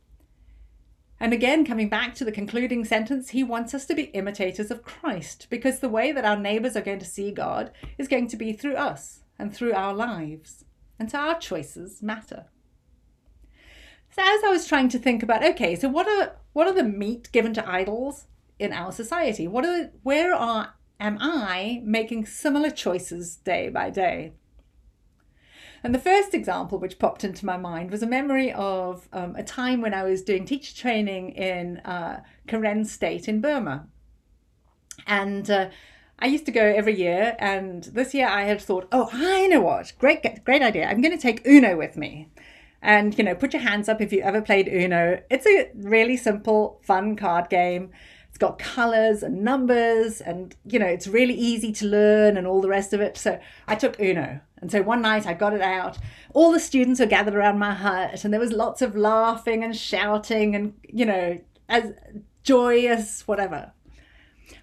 And 1.19 1.31
again, 1.31 1.65
coming 1.65 1.87
back 1.87 2.13
to 2.15 2.25
the 2.25 2.31
concluding 2.31 2.83
sentence, 2.83 3.29
he 3.29 3.43
wants 3.43 3.73
us 3.73 3.85
to 3.85 3.95
be 3.95 4.03
imitators 4.05 4.69
of 4.69 4.83
Christ 4.83 5.47
because 5.49 5.79
the 5.79 5.89
way 5.89 6.11
that 6.11 6.25
our 6.25 6.37
neighbours 6.37 6.75
are 6.75 6.81
going 6.81 6.99
to 6.99 7.05
see 7.05 7.31
God 7.31 7.71
is 7.97 8.09
going 8.09 8.27
to 8.27 8.37
be 8.37 8.51
through 8.51 8.75
us 8.75 9.23
and 9.39 9.53
through 9.53 9.73
our 9.73 9.93
lives. 9.93 10.65
And 10.99 11.09
so 11.09 11.19
our 11.19 11.39
choices 11.39 12.03
matter. 12.03 12.45
So 14.15 14.21
as 14.21 14.45
I 14.45 14.49
was 14.49 14.65
trying 14.65 14.87
to 14.89 14.97
think 14.97 15.23
about, 15.23 15.43
okay, 15.43 15.75
so 15.75 15.89
what 15.89 16.07
are 16.07 16.37
what 16.53 16.67
are 16.67 16.73
the 16.73 16.85
meat 16.85 17.29
given 17.33 17.53
to 17.55 17.69
idols 17.69 18.27
in 18.57 18.71
our 18.71 18.93
society? 18.93 19.45
What 19.45 19.65
are 19.65 19.91
where 20.03 20.33
are 20.33 20.73
am 21.01 21.17
I 21.19 21.81
making 21.83 22.25
similar 22.25 22.69
choices 22.69 23.35
day 23.35 23.67
by 23.67 23.89
day? 23.89 24.31
And 25.83 25.93
the 25.93 25.99
first 25.99 26.33
example 26.33 26.79
which 26.79 26.97
popped 26.97 27.25
into 27.25 27.45
my 27.45 27.57
mind 27.57 27.91
was 27.91 28.01
a 28.01 28.07
memory 28.07 28.53
of 28.53 29.09
um, 29.11 29.35
a 29.35 29.43
time 29.43 29.81
when 29.81 29.93
I 29.93 30.03
was 30.03 30.21
doing 30.21 30.45
teacher 30.45 30.73
training 30.73 31.31
in 31.31 31.79
uh, 31.79 32.23
Karen 32.47 32.85
State 32.85 33.27
in 33.27 33.41
Burma. 33.41 33.85
And 35.05 35.51
uh, 35.51 35.71
I 36.19 36.27
used 36.27 36.45
to 36.45 36.53
go 36.53 36.63
every 36.63 36.97
year, 36.97 37.35
and 37.37 37.83
this 37.83 38.13
year 38.13 38.29
I 38.29 38.45
had 38.45 38.61
thought, 38.61 38.87
oh, 38.93 39.09
I 39.11 39.47
know 39.47 39.59
what, 39.59 39.91
great, 39.99 40.23
great 40.45 40.61
idea. 40.61 40.87
I'm 40.87 41.01
going 41.01 41.11
to 41.11 41.21
take 41.21 41.45
Uno 41.45 41.75
with 41.75 41.97
me. 41.97 42.29
And, 42.87 43.17
you 43.17 43.23
know, 43.23 43.33
put 43.33 43.51
your 43.51 43.63
hands 43.63 43.89
up 43.89 43.99
if 43.99 44.13
you 44.13 44.21
ever 44.21 44.43
played 44.43 44.67
Uno. 44.67 45.19
It's 45.31 45.47
a 45.47 45.71
really 45.73 46.15
simple, 46.15 46.79
fun 46.83 47.15
card 47.15 47.49
game. 47.49 47.89
It's 48.29 48.37
got 48.37 48.59
colors 48.59 49.23
and 49.23 49.43
numbers, 49.43 50.21
and, 50.21 50.55
you 50.65 50.77
know, 50.77 50.85
it's 50.85 51.07
really 51.07 51.33
easy 51.33 51.71
to 51.71 51.85
learn 51.87 52.37
and 52.37 52.45
all 52.45 52.61
the 52.61 52.69
rest 52.69 52.93
of 52.93 53.01
it. 53.01 53.17
So 53.17 53.39
I 53.67 53.73
took 53.73 53.99
Uno. 53.99 54.39
And 54.61 54.71
so 54.71 54.83
one 54.83 55.01
night 55.01 55.25
I 55.25 55.33
got 55.33 55.53
it 55.53 55.61
out. 55.61 55.97
All 56.35 56.51
the 56.51 56.59
students 56.59 56.99
were 56.99 57.07
gathered 57.07 57.33
around 57.33 57.57
my 57.57 57.73
hut, 57.73 58.23
and 58.23 58.31
there 58.31 58.39
was 58.39 58.51
lots 58.51 58.83
of 58.83 58.95
laughing 58.95 59.63
and 59.63 59.75
shouting 59.75 60.55
and, 60.55 60.75
you 60.83 61.07
know, 61.07 61.39
as 61.67 61.91
joyous, 62.43 63.27
whatever. 63.27 63.71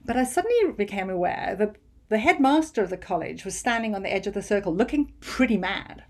But 0.04 0.16
I 0.16 0.22
suddenly 0.22 0.74
became 0.76 1.10
aware 1.10 1.56
that 1.58 1.74
the 2.08 2.18
headmaster 2.18 2.84
of 2.84 2.90
the 2.90 2.96
college 2.96 3.44
was 3.44 3.58
standing 3.58 3.96
on 3.96 4.04
the 4.04 4.12
edge 4.12 4.28
of 4.28 4.34
the 4.34 4.42
circle 4.42 4.72
looking 4.72 5.12
pretty 5.18 5.56
mad. 5.56 6.04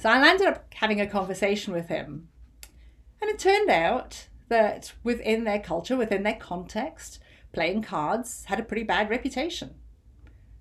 So 0.00 0.08
I 0.08 0.26
ended 0.26 0.46
up 0.46 0.72
having 0.72 0.98
a 0.98 1.06
conversation 1.06 1.74
with 1.74 1.88
him. 1.88 2.28
And 3.20 3.30
it 3.30 3.38
turned 3.38 3.68
out 3.68 4.28
that 4.48 4.94
within 5.04 5.44
their 5.44 5.58
culture, 5.58 5.94
within 5.94 6.22
their 6.22 6.36
context, 6.36 7.18
playing 7.52 7.82
cards 7.82 8.46
had 8.46 8.58
a 8.58 8.62
pretty 8.62 8.82
bad 8.82 9.10
reputation. 9.10 9.74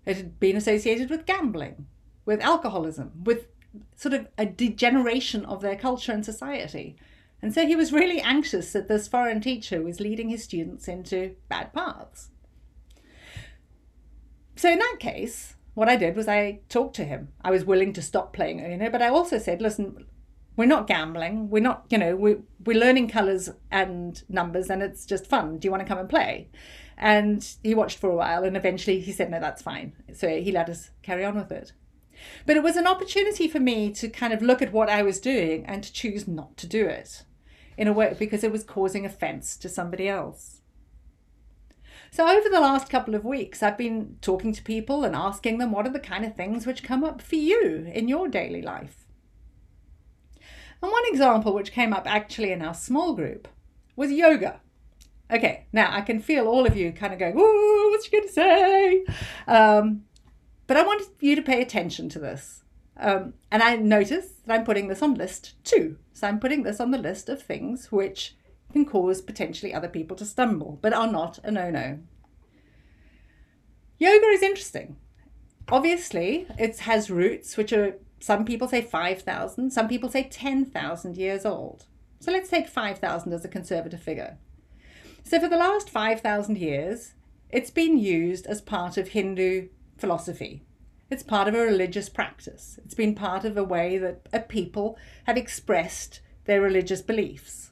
It 0.05 0.17
had 0.17 0.41
been 0.41 0.57
associated 0.57 1.09
with 1.09 1.25
gambling, 1.25 1.87
with 2.25 2.41
alcoholism, 2.41 3.13
with 3.23 3.47
sort 3.95 4.13
of 4.13 4.27
a 4.37 4.45
degeneration 4.45 5.45
of 5.45 5.61
their 5.61 5.77
culture 5.77 6.11
and 6.11 6.25
society. 6.25 6.97
And 7.41 7.53
so 7.53 7.65
he 7.65 7.77
was 7.77 7.93
really 7.93 8.19
anxious 8.19 8.73
that 8.73 8.89
this 8.89 9.07
foreign 9.07 9.39
teacher 9.39 9.81
was 9.81 10.01
leading 10.01 10.27
his 10.27 10.43
students 10.43 10.89
into 10.89 11.37
bad 11.47 11.71
paths. 11.71 12.27
So 14.57 14.69
in 14.69 14.79
that 14.79 14.97
case, 14.99 15.55
what 15.73 15.89
I 15.89 15.95
did 15.95 16.15
was 16.15 16.27
I 16.27 16.59
talked 16.69 16.95
to 16.97 17.05
him. 17.05 17.29
I 17.41 17.51
was 17.51 17.65
willing 17.65 17.93
to 17.93 18.01
stop 18.01 18.33
playing 18.33 18.59
Uno, 18.59 18.89
but 18.89 19.01
I 19.01 19.09
also 19.09 19.37
said, 19.37 19.61
listen, 19.61 20.05
we're 20.55 20.65
not 20.65 20.87
gambling. 20.87 21.49
We're 21.49 21.63
not, 21.63 21.85
you 21.89 21.97
know, 21.97 22.15
we, 22.15 22.35
we're 22.65 22.77
learning 22.79 23.07
colours 23.07 23.49
and 23.71 24.21
numbers 24.27 24.69
and 24.69 24.83
it's 24.83 25.05
just 25.05 25.25
fun. 25.27 25.57
Do 25.57 25.67
you 25.67 25.71
want 25.71 25.81
to 25.81 25.87
come 25.87 25.97
and 25.97 26.09
play? 26.09 26.49
And 26.97 27.47
he 27.63 27.73
watched 27.73 27.97
for 27.97 28.09
a 28.09 28.15
while 28.15 28.43
and 28.43 28.57
eventually 28.57 28.99
he 28.99 29.13
said, 29.13 29.31
no, 29.31 29.39
that's 29.39 29.61
fine. 29.61 29.93
So 30.13 30.27
he 30.27 30.51
let 30.51 30.67
us 30.67 30.91
carry 31.01 31.23
on 31.23 31.35
with 31.35 31.51
it. 31.51 31.71
But 32.45 32.57
it 32.57 32.63
was 32.63 32.75
an 32.75 32.87
opportunity 32.87 33.47
for 33.47 33.59
me 33.59 33.91
to 33.93 34.09
kind 34.09 34.33
of 34.33 34.41
look 34.41 34.61
at 34.61 34.73
what 34.73 34.89
I 34.89 35.01
was 35.01 35.21
doing 35.21 35.65
and 35.65 35.81
to 35.83 35.93
choose 35.93 36.27
not 36.27 36.57
to 36.57 36.67
do 36.67 36.85
it 36.85 37.23
in 37.77 37.87
a 37.87 37.93
way 37.93 38.13
because 38.19 38.43
it 38.43 38.51
was 38.51 38.65
causing 38.65 39.05
offense 39.05 39.55
to 39.55 39.69
somebody 39.69 40.09
else. 40.09 40.58
So, 42.11 42.27
over 42.27 42.49
the 42.49 42.59
last 42.59 42.89
couple 42.89 43.13
of 43.13 43.23
weeks, 43.23 43.61
I've 43.61 43.77
been 43.77 44.17
talking 44.21 44.51
to 44.53 44.63
people 44.63 45.03
and 45.03 45.15
asking 45.15 45.57
them 45.57 45.71
what 45.71 45.85
are 45.85 45.93
the 45.93 45.99
kind 45.99 46.25
of 46.25 46.35
things 46.35 46.65
which 46.65 46.83
come 46.83 47.03
up 47.03 47.21
for 47.21 47.35
you 47.35 47.89
in 47.93 48.07
your 48.07 48.27
daily 48.27 48.61
life. 48.61 49.05
And 50.81 50.91
one 50.91 51.03
example 51.07 51.53
which 51.53 51.71
came 51.71 51.93
up 51.93 52.09
actually 52.09 52.51
in 52.51 52.61
our 52.61 52.73
small 52.73 53.13
group 53.13 53.47
was 53.95 54.11
yoga. 54.11 54.61
Okay, 55.31 55.67
now 55.71 55.93
I 55.93 56.01
can 56.01 56.19
feel 56.19 56.47
all 56.47 56.65
of 56.65 56.75
you 56.75 56.91
kind 56.91 57.13
of 57.13 57.19
going, 57.19 57.37
"Ooh, 57.37 57.89
what's 57.91 58.05
she 58.05 58.11
going 58.11 58.27
to 58.27 58.33
say?" 58.33 59.05
Um, 59.47 60.05
but 60.65 60.77
I 60.77 60.83
want 60.83 61.03
you 61.19 61.35
to 61.35 61.41
pay 61.41 61.61
attention 61.61 62.09
to 62.09 62.19
this. 62.19 62.63
Um, 62.97 63.33
and 63.51 63.61
I 63.61 63.75
notice 63.75 64.33
that 64.45 64.53
I'm 64.53 64.65
putting 64.65 64.87
this 64.87 65.01
on 65.01 65.13
list 65.13 65.63
two. 65.63 65.97
So 66.13 66.27
I'm 66.27 66.39
putting 66.39 66.63
this 66.63 66.79
on 66.79 66.91
the 66.91 66.97
list 66.97 67.29
of 67.29 67.41
things 67.41 67.91
which 67.91 68.35
can 68.71 68.85
cause 68.85 69.21
potentially 69.21 69.73
other 69.73 69.87
people 69.87 70.15
to 70.17 70.25
stumble, 70.25 70.79
but 70.81 70.93
are 70.93 71.11
not 71.11 71.39
a 71.43 71.51
no 71.51 71.69
no. 71.69 71.99
Yoga 73.97 74.27
is 74.27 74.41
interesting. 74.41 74.95
Obviously, 75.69 76.47
it 76.57 76.77
has 76.79 77.11
roots 77.11 77.57
which 77.57 77.73
are, 77.73 77.95
some 78.19 78.45
people 78.45 78.67
say 78.67 78.81
5,000, 78.81 79.71
some 79.71 79.87
people 79.87 80.09
say 80.09 80.23
10,000 80.23 81.17
years 81.17 81.45
old. 81.45 81.85
So 82.19 82.31
let's 82.31 82.49
take 82.49 82.67
5,000 82.67 83.33
as 83.33 83.45
a 83.45 83.49
conservative 83.49 84.01
figure. 84.01 84.37
So 85.23 85.39
for 85.39 85.47
the 85.47 85.57
last 85.57 85.89
5,000 85.89 86.57
years, 86.57 87.13
it's 87.49 87.71
been 87.71 87.97
used 87.97 88.45
as 88.47 88.61
part 88.61 88.97
of 88.97 89.09
Hindu 89.09 89.67
philosophy. 89.97 90.63
It's 91.09 91.23
part 91.23 91.47
of 91.47 91.55
a 91.55 91.59
religious 91.59 92.09
practice. 92.09 92.79
It's 92.85 92.93
been 92.93 93.15
part 93.15 93.43
of 93.43 93.57
a 93.57 93.63
way 93.63 93.97
that 93.97 94.27
a 94.31 94.39
people 94.39 94.97
have 95.25 95.37
expressed 95.37 96.21
their 96.45 96.61
religious 96.61 97.01
beliefs. 97.01 97.71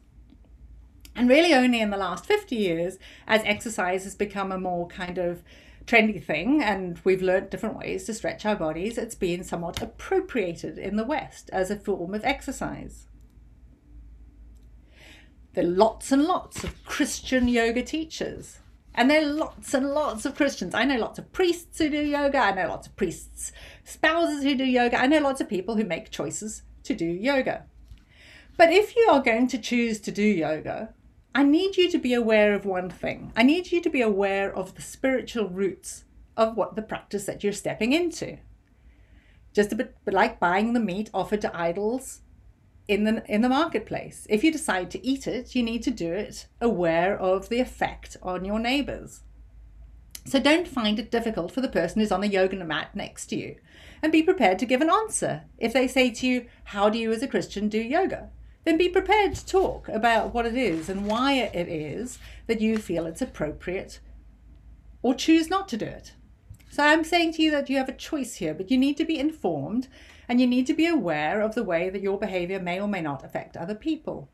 And 1.17 1.27
really, 1.27 1.53
only 1.53 1.81
in 1.81 1.89
the 1.89 1.97
last 1.97 2.27
50 2.27 2.55
years, 2.55 2.99
as 3.27 3.41
exercise 3.43 4.03
has 4.03 4.15
become 4.15 4.51
a 4.51 4.59
more 4.59 4.87
kind 4.87 5.17
of 5.17 5.41
trendy 5.87 6.23
thing 6.23 6.61
and 6.61 6.99
we've 7.03 7.23
learned 7.23 7.49
different 7.49 7.75
ways 7.77 8.03
to 8.03 8.13
stretch 8.13 8.45
our 8.45 8.55
bodies, 8.55 8.99
it's 8.99 9.15
been 9.15 9.43
somewhat 9.43 9.81
appropriated 9.81 10.77
in 10.77 10.95
the 10.95 11.03
West 11.03 11.49
as 11.51 11.71
a 11.71 11.75
form 11.75 12.13
of 12.13 12.23
exercise. 12.23 13.07
There 15.53 15.65
are 15.65 15.67
lots 15.67 16.11
and 16.11 16.23
lots 16.25 16.63
of 16.63 16.85
Christian 16.85 17.47
yoga 17.47 17.81
teachers 17.81 18.59
And 18.93 19.09
there 19.09 19.21
are 19.21 19.31
lots 19.31 19.73
and 19.73 19.89
lots 19.89 20.25
of 20.25 20.35
Christians. 20.35 20.75
I 20.75 20.83
know 20.83 20.97
lots 20.97 21.17
of 21.17 21.31
priests 21.31 21.77
who 21.77 21.89
do 21.89 22.01
yoga. 22.01 22.39
I 22.39 22.51
know 22.51 22.67
lots 22.67 22.87
of 22.87 22.95
priests' 22.95 23.51
spouses 23.83 24.43
who 24.43 24.55
do 24.55 24.65
yoga. 24.65 24.99
I 24.99 25.05
know 25.05 25.19
lots 25.19 25.41
of 25.41 25.47
people 25.49 25.77
who 25.77 25.83
make 25.83 26.09
choices 26.09 26.63
to 26.83 26.95
do 26.95 27.05
yoga. 27.05 27.65
But 28.57 28.71
if 28.71 28.95
you 28.95 29.07
are 29.11 29.21
going 29.21 29.47
to 29.49 29.59
choose 29.59 29.99
to 30.01 30.11
do 30.11 30.23
yoga, 30.23 30.95
I 31.37 31.43
need 31.43 31.77
you 31.77 31.87
to 31.91 31.99
be 31.99 32.15
aware 32.15 32.55
of 32.55 32.65
one 32.65 32.89
thing. 32.89 33.31
I 33.35 33.43
need 33.43 33.71
you 33.71 33.79
to 33.81 33.91
be 33.91 34.01
aware 34.01 34.51
of 34.51 34.73
the 34.73 34.81
spiritual 34.81 35.47
roots 35.47 36.03
of 36.35 36.57
what 36.57 36.75
the 36.75 36.81
practice 36.81 37.25
that 37.25 37.43
you're 37.43 37.53
stepping 37.53 37.93
into. 37.93 38.39
Just 39.53 39.71
a 39.71 39.75
bit 39.75 39.95
like 40.07 40.39
buying 40.39 40.73
the 40.73 40.79
meat 40.79 41.11
offered 41.13 41.41
to 41.41 41.55
idols 41.55 42.21
in 42.87 43.03
the 43.03 43.23
in 43.31 43.43
the 43.43 43.49
marketplace. 43.49 44.25
If 44.31 44.43
you 44.43 44.51
decide 44.51 44.89
to 44.89 45.05
eat 45.05 45.27
it, 45.27 45.53
you 45.53 45.61
need 45.61 45.83
to 45.83 45.91
do 45.91 46.11
it 46.11 46.47
aware 46.59 47.15
of 47.15 47.49
the 47.49 47.59
effect 47.59 48.17
on 48.23 48.43
your 48.43 48.57
neighbors. 48.57 49.21
So 50.25 50.39
don't 50.39 50.67
find 50.67 50.97
it 50.97 51.11
difficult 51.11 51.51
for 51.51 51.61
the 51.61 51.69
person 51.69 52.01
who's 52.01 52.11
on 52.11 52.21
the 52.21 52.27
yoga 52.27 52.55
mat 52.65 52.95
next 52.95 53.27
to 53.27 53.35
you 53.35 53.57
and 54.01 54.11
be 54.11 54.23
prepared 54.23 54.57
to 54.57 54.65
give 54.65 54.81
an 54.81 54.89
answer. 54.89 55.43
If 55.59 55.71
they 55.71 55.87
say 55.87 56.09
to 56.09 56.25
you, 56.25 56.47
"How 56.63 56.89
do 56.89 56.97
you 56.97 57.11
as 57.11 57.21
a 57.21 57.27
Christian 57.27 57.69
do 57.69 57.79
yoga?" 57.79 58.31
Then 58.67 58.77
be 58.77 58.89
prepared 58.89 59.33
to 59.33 59.45
talk 59.45 59.87
about 59.87 60.33
what 60.33 60.45
it 60.45 60.57
is 60.57 60.89
and 60.89 61.07
why 61.07 61.31
it 61.31 61.69
is 61.69 62.19
that 62.47 62.59
you 62.59 62.77
feel 62.77 63.05
it's 63.05 63.21
appropriate 63.21 64.01
or 65.01 65.15
choose 65.15 65.49
not 65.49 65.69
to 65.69 65.77
do 65.77 65.85
it. 65.85 66.11
So 66.69 66.83
I'm 66.83 67.05
saying 67.05 67.31
to 67.33 67.41
you 67.41 67.49
that 67.51 67.69
you 67.69 67.77
have 67.77 67.87
a 67.87 67.93
choice 67.93 68.35
here, 68.35 68.53
but 68.53 68.69
you 68.69 68.77
need 68.77 68.97
to 68.97 69.05
be 69.05 69.17
informed 69.17 69.87
and 70.27 70.41
you 70.41 70.47
need 70.47 70.67
to 70.67 70.73
be 70.73 70.85
aware 70.85 71.39
of 71.39 71.55
the 71.55 71.63
way 71.63 71.89
that 71.89 72.01
your 72.01 72.19
behavior 72.19 72.59
may 72.59 72.77
or 72.77 72.89
may 72.89 72.99
not 72.99 73.23
affect 73.23 73.55
other 73.55 73.73
people. 73.73 74.27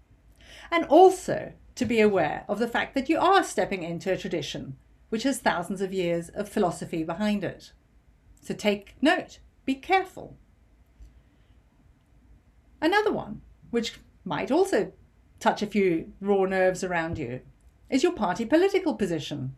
And 0.71 0.85
also 0.85 1.53
to 1.75 1.85
be 1.85 2.01
aware 2.01 2.43
of 2.49 2.57
the 2.57 2.67
fact 2.67 2.95
that 2.95 3.09
you 3.09 3.19
are 3.19 3.43
stepping 3.43 3.83
into 3.83 4.11
a 4.11 4.17
tradition 4.17 4.77
which 5.09 5.21
has 5.23 5.37
thousands 5.37 5.79
of 5.79 5.93
years 5.93 6.29
of 6.29 6.49
philosophy 6.49 7.03
behind 7.03 7.43
it. 7.43 7.71
So 8.41 8.55
take 8.55 8.95
note, 8.99 9.37
be 9.63 9.75
careful. 9.75 10.37
Another 12.81 13.11
one, 13.11 13.41
which 13.69 13.99
might 14.25 14.51
also 14.51 14.91
touch 15.39 15.61
a 15.61 15.67
few 15.67 16.13
raw 16.21 16.45
nerves 16.45 16.83
around 16.83 17.17
you, 17.17 17.41
is 17.89 18.03
your 18.03 18.13
party 18.13 18.45
political 18.45 18.95
position. 18.95 19.55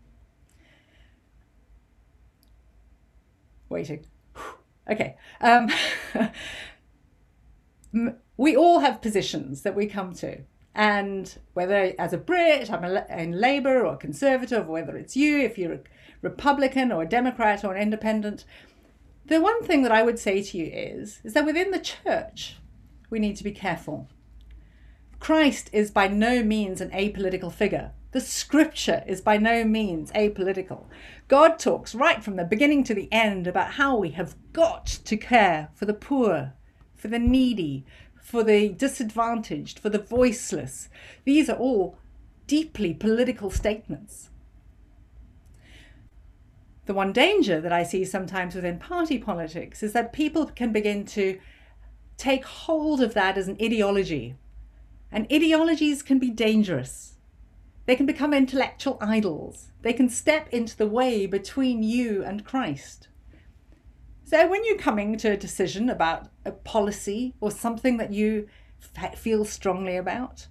Waiting. 3.70 4.06
Okay. 4.88 5.18
Um, 5.42 5.72
we 8.38 8.56
all 8.56 8.82
have 8.82 9.02
positions 9.02 9.64
that 9.64 9.74
we 9.74 9.88
come 9.88 10.14
to. 10.14 10.42
And 10.76 11.36
whether 11.56 11.96
as 11.98 12.14
a 12.14 12.20
Brit, 12.20 12.72
I'm 12.72 12.84
in 12.84 13.40
Labour 13.40 13.84
or 13.84 13.98
Conservative, 13.98 14.70
or 14.70 14.74
whether 14.74 14.96
it's 14.96 15.18
you, 15.18 15.40
if 15.40 15.58
you're 15.58 15.74
a 15.74 15.80
Republican 16.22 16.92
or 16.92 17.02
a 17.02 17.10
Democrat 17.10 17.64
or 17.64 17.74
an 17.74 17.82
independent, 17.82 18.46
the 19.26 19.42
one 19.42 19.64
thing 19.64 19.84
that 19.84 19.92
I 19.92 20.04
would 20.04 20.20
say 20.20 20.44
to 20.44 20.58
you 20.58 20.66
is, 20.66 21.20
is 21.24 21.34
that 21.34 21.46
within 21.46 21.72
the 21.72 21.80
church, 21.80 22.58
we 23.10 23.20
need 23.20 23.36
to 23.38 23.44
be 23.44 23.52
careful. 23.52 24.08
Christ 25.26 25.72
is 25.74 25.90
by 25.90 26.08
no 26.08 26.44
means 26.44 26.82
an 26.82 26.92
apolitical 26.92 27.52
figure. 27.52 27.94
The 28.12 28.22
scripture 28.22 29.04
is 29.08 29.22
by 29.22 29.38
no 29.38 29.64
means 29.64 30.12
apolitical. 30.12 30.84
God 31.28 31.58
talks 31.58 31.96
right 31.96 32.24
from 32.24 32.36
the 32.36 32.44
beginning 32.44 32.84
to 32.84 32.94
the 32.94 33.12
end 33.12 33.48
about 33.48 33.72
how 33.72 33.98
we 33.98 34.12
have 34.12 34.36
got 34.54 34.86
to 34.86 35.18
care 35.18 35.70
for 35.74 35.86
the 35.86 35.96
poor, 35.96 36.54
for 36.96 37.08
the 37.08 37.18
needy, 37.18 37.88
for 38.22 38.44
the 38.44 38.70
disadvantaged, 38.70 39.80
for 39.80 39.90
the 39.90 39.98
voiceless. 39.98 40.90
These 41.24 41.50
are 41.50 41.58
all 41.58 41.98
deeply 42.46 42.94
political 42.94 43.50
statements. 43.50 44.30
The 46.86 46.94
one 46.94 47.12
danger 47.12 47.60
that 47.62 47.74
I 47.74 47.82
see 47.82 48.06
sometimes 48.06 48.54
within 48.54 48.78
party 48.78 49.18
politics 49.18 49.82
is 49.82 49.94
that 49.94 50.14
people 50.14 50.46
can 50.46 50.72
begin 50.72 51.04
to 51.06 51.40
take 52.16 52.46
hold 52.46 53.02
of 53.02 53.16
that 53.16 53.40
as 53.40 53.48
an 53.48 53.58
ideology. 53.60 54.36
And 55.16 55.26
ideologies 55.32 56.04
can 56.04 56.20
be 56.20 56.30
dangerous 56.30 57.16
they 57.86 57.96
can 57.96 58.06
become 58.06 58.34
intellectual 58.34 58.98
idols. 59.00 59.72
They 59.82 59.94
can 59.94 60.10
step 60.10 60.50
into 60.50 60.76
the 60.76 60.88
way 60.88 61.28
between 61.28 61.84
you 61.84 62.24
and 62.24 62.46
Christ. 62.46 63.10
So, 64.24 64.48
when 64.48 64.66
you're 64.66 64.78
coming 64.78 65.18
to 65.18 65.32
a 65.32 65.38
decision 65.38 65.90
about 65.90 66.30
a 66.46 66.52
policy 66.52 67.36
or 67.40 67.52
something 67.52 67.98
that 67.98 68.12
you 68.12 68.48
feel 69.16 69.46
strongly 69.46 69.98
about, 69.98 70.48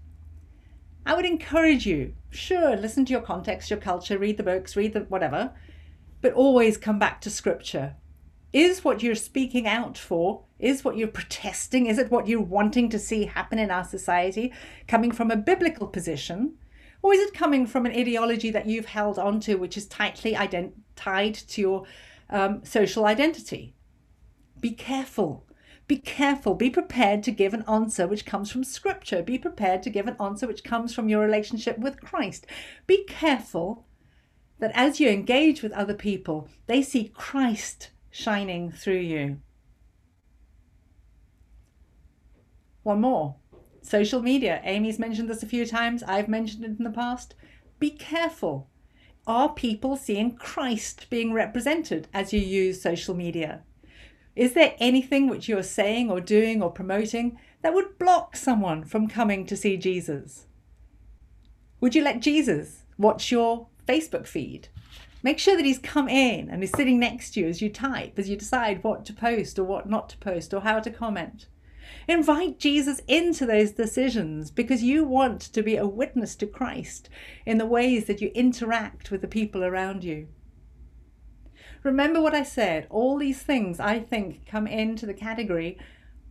I 1.05 1.15
would 1.15 1.25
encourage 1.25 1.87
you 1.87 2.15
sure, 2.31 2.77
listen 2.77 3.05
to 3.07 3.13
your 3.13 3.21
context, 3.21 3.69
your 3.71 3.81
culture, 3.81 4.17
read 4.17 4.37
the 4.37 4.43
books, 4.45 4.77
read 4.77 4.93
the 4.93 5.01
whatever, 5.01 5.53
but 6.21 6.33
always 6.35 6.77
come 6.77 7.01
back 7.01 7.21
to 7.23 7.31
scripture. 7.31 7.97
Is 8.55 8.85
what 8.85 9.03
you're 9.03 9.17
speaking 9.17 9.67
out 9.67 9.99
for, 9.99 10.45
is 10.61 10.85
what 10.85 10.97
you're 10.97 11.09
protesting, 11.09 11.87
is 11.87 11.99
it 11.99 12.13
what 12.13 12.29
you're 12.29 12.41
wanting 12.41 12.89
to 12.91 13.01
see 13.01 13.25
happen 13.25 13.59
in 13.59 13.69
our 13.69 13.83
society 13.83 14.53
coming 14.87 15.11
from 15.11 15.33
a 15.33 15.37
biblical 15.37 15.89
position? 15.89 16.55
Or 17.03 17.13
is 17.13 17.19
it 17.19 17.35
coming 17.35 17.67
from 17.67 17.85
an 17.85 17.91
ideology 17.91 18.53
that 18.53 18.67
you've 18.67 18.87
held 18.87 19.19
onto, 19.19 19.59
which 19.59 19.77
is 19.77 19.87
tightly 19.87 20.35
ident- 20.35 20.75
tied 20.95 21.35
to 21.35 21.61
your 21.61 21.85
um, 22.31 22.65
social 22.65 23.07
identity? 23.07 23.75
Be 24.61 24.71
careful. 24.71 25.49
Be 25.89 25.97
careful. 25.97 26.55
Be 26.55 26.71
prepared 26.71 27.25
to 27.25 27.33
give 27.33 27.55
an 27.55 27.65
answer 27.67 28.07
which 28.07 28.25
comes 28.25 28.53
from 28.53 28.63
Scripture. 28.63 29.21
Be 29.21 29.37
prepared 29.37 29.83
to 29.83 29.91
give 29.91 30.07
an 30.07 30.17
answer 30.21 30.47
which 30.47 30.63
comes 30.63 30.95
from 30.95 31.09
your 31.09 31.21
relationship 31.21 31.77
with 31.77 32.01
Christ. 32.01 32.47
Be 32.87 33.03
careful 33.09 33.85
that 34.61 34.71
as 34.77 35.01
you 35.01 35.09
engage 35.09 35.61
with 35.61 35.73
other 35.73 35.95
people, 35.95 36.47
they 36.69 36.83
see 36.83 37.09
Christ 37.09 37.91
shining 38.15 38.71
through 38.71 39.01
you. 39.01 39.41
One 42.85 43.01
more. 43.01 43.35
Social 43.83 44.23
media. 44.23 44.61
Amy's 44.63 45.01
mentioned 45.01 45.29
this 45.29 45.43
a 45.43 45.47
few 45.47 45.67
times. 45.67 46.05
I've 46.05 46.29
mentioned 46.29 46.65
it 46.65 46.79
in 46.79 46.85
the 46.85 46.91
past. 46.91 47.35
Be 47.81 47.91
careful. 47.91 48.71
Are 49.27 49.53
people 49.53 49.97
seeing 49.97 50.37
Christ 50.37 51.11
being 51.11 51.33
represented 51.33 52.07
as 52.15 52.33
you 52.33 52.39
use 52.39 52.81
social 52.81 53.17
media? 53.17 53.63
Is 54.37 54.53
there 54.53 54.77
anything 54.79 55.29
which 55.29 55.49
you're 55.49 55.65
saying 55.65 56.09
or 56.09 56.21
doing 56.21 56.63
or 56.63 56.71
promoting 56.71 57.37
that 57.63 57.75
would 57.75 57.99
block 57.99 58.37
someone 58.37 58.85
from 58.85 59.09
coming 59.09 59.45
to 59.47 59.57
see 59.57 59.77
Jesus? 59.77 60.47
Would 61.81 61.97
you 61.97 62.05
let 62.05 62.21
Jesus 62.21 62.85
watch 62.97 63.33
your 63.33 63.67
Facebook 63.89 64.29
feed? 64.29 64.69
Make 65.25 65.39
sure 65.39 65.57
that 65.57 65.65
he's 65.65 65.79
come 65.79 66.07
in 66.07 66.51
and 66.51 66.63
is 66.63 66.71
sitting 66.71 67.01
next 67.01 67.31
to 67.31 67.41
you 67.41 67.49
as 67.49 67.63
you 67.63 67.71
type, 67.71 68.19
as 68.19 68.29
you 68.29 68.37
decide 68.37 68.85
what 68.85 69.07
to 69.07 69.15
post 69.15 69.59
or 69.59 69.65
what 69.65 69.89
not 69.89 70.11
to 70.11 70.19
post 70.19 70.53
or 70.53 70.61
how 70.61 70.81
to 70.81 70.91
comment. 70.91 71.47
Invite 72.07 72.59
Jesus 72.59 73.01
into 73.09 73.47
those 73.47 73.71
decisions 73.73 74.51
because 74.51 74.83
you 74.83 75.03
want 75.03 75.41
to 75.41 75.63
be 75.63 75.77
a 75.77 75.87
witness 75.87 76.37
to 76.37 76.47
Christ 76.47 77.09
in 77.47 77.57
the 77.57 77.65
ways 77.65 78.05
that 78.05 78.21
you 78.21 78.33
interact 78.35 79.11
with 79.11 79.23
the 79.23 79.27
people 79.27 79.65
around 79.65 80.05
you. 80.05 80.29
Remember 81.83 82.21
what 82.21 82.35
I 82.35 82.43
said, 82.43 82.87
all 82.91 83.17
these 83.17 83.43
things 83.43 83.81
I 83.81 84.01
think 84.01 84.45
come 84.45 84.67
into 84.67 85.07
the 85.07 85.15
category 85.15 85.79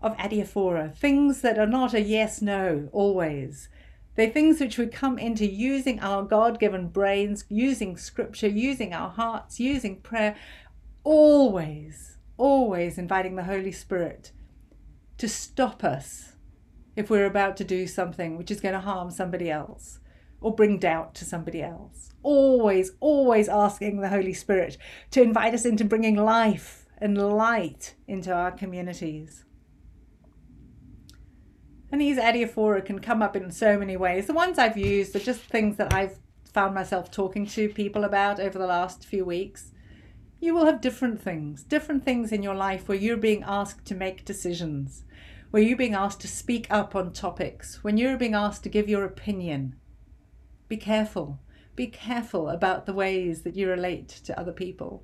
of 0.03 0.15
adiaphora, 0.17 0.95
things 0.95 1.41
that 1.41 1.57
are 1.57 1.65
not 1.65 1.95
a 1.95 2.01
yes 2.01 2.43
no 2.43 2.89
always. 2.91 3.69
They're 4.15 4.29
things 4.29 4.59
which 4.59 4.77
would 4.77 4.91
come 4.91 5.17
into 5.17 5.45
using 5.45 5.99
our 5.99 6.23
God 6.23 6.59
given 6.59 6.89
brains, 6.89 7.45
using 7.49 7.97
scripture, 7.97 8.47
using 8.47 8.93
our 8.93 9.09
hearts, 9.09 9.59
using 9.59 10.01
prayer, 10.01 10.35
always, 11.03 12.17
always 12.37 12.97
inviting 12.97 13.35
the 13.35 13.43
Holy 13.43 13.71
Spirit 13.71 14.31
to 15.17 15.27
stop 15.27 15.83
us 15.83 16.33
if 16.95 17.09
we're 17.09 17.25
about 17.25 17.57
to 17.57 17.63
do 17.63 17.87
something 17.87 18.37
which 18.37 18.51
is 18.51 18.61
going 18.61 18.73
to 18.73 18.79
harm 18.79 19.09
somebody 19.09 19.49
else 19.49 19.99
or 20.41 20.53
bring 20.53 20.77
doubt 20.77 21.15
to 21.15 21.25
somebody 21.25 21.61
else. 21.61 22.11
Always, 22.21 22.91
always 22.99 23.49
asking 23.49 24.01
the 24.01 24.09
Holy 24.09 24.33
Spirit 24.33 24.77
to 25.11 25.21
invite 25.21 25.53
us 25.53 25.65
into 25.65 25.85
bringing 25.85 26.17
life 26.17 26.85
and 26.99 27.17
light 27.17 27.95
into 28.07 28.31
our 28.31 28.51
communities. 28.51 29.45
And 31.93 32.01
these 32.01 32.17
adiaphora 32.17 32.83
can 32.83 32.97
come 32.97 33.21
up 33.21 33.35
in 33.35 33.51
so 33.51 33.77
many 33.77 33.95
ways. 33.97 34.25
The 34.25 34.33
ones 34.33 34.57
I've 34.57 34.79
used 34.79 35.15
are 35.15 35.19
just 35.19 35.41
things 35.41 35.77
that 35.77 35.93
I've 35.93 36.17
found 36.43 36.73
myself 36.73 37.11
talking 37.11 37.45
to 37.45 37.69
people 37.69 38.03
about 38.03 38.39
over 38.39 38.57
the 38.57 38.65
last 38.65 39.05
few 39.05 39.23
weeks. 39.23 39.73
You 40.39 40.55
will 40.55 40.65
have 40.65 40.81
different 40.81 41.21
things, 41.21 41.61
different 41.61 42.03
things 42.03 42.31
in 42.31 42.41
your 42.41 42.55
life 42.55 42.87
where 42.87 42.97
you're 42.97 43.15
being 43.15 43.43
asked 43.45 43.85
to 43.85 43.93
make 43.93 44.25
decisions, 44.25 45.03
where 45.51 45.61
you're 45.61 45.77
being 45.77 45.93
asked 45.93 46.19
to 46.21 46.27
speak 46.27 46.65
up 46.71 46.95
on 46.95 47.13
topics, 47.13 47.83
when 47.83 47.97
you're 47.97 48.17
being 48.17 48.33
asked 48.33 48.63
to 48.63 48.69
give 48.69 48.89
your 48.89 49.05
opinion. 49.05 49.75
Be 50.67 50.77
careful. 50.77 51.41
Be 51.75 51.85
careful 51.85 52.49
about 52.49 52.87
the 52.87 52.93
ways 52.93 53.43
that 53.43 53.55
you 53.55 53.69
relate 53.69 54.07
to 54.07 54.39
other 54.39 54.51
people. 54.51 55.03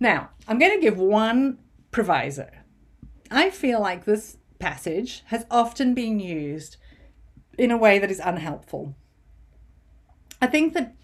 Now, 0.00 0.30
I'm 0.48 0.58
going 0.58 0.74
to 0.74 0.80
give 0.80 0.96
one 0.96 1.58
proviso. 1.90 2.48
I 3.30 3.50
feel 3.50 3.80
like 3.80 4.06
this 4.06 4.38
passage 4.60 5.22
has 5.26 5.44
often 5.50 5.94
been 5.94 6.20
used 6.20 6.76
in 7.58 7.70
a 7.70 7.76
way 7.76 7.98
that 7.98 8.10
is 8.10 8.20
unhelpful. 8.20 8.94
I 10.40 10.46
think 10.46 10.74
that 10.74 10.94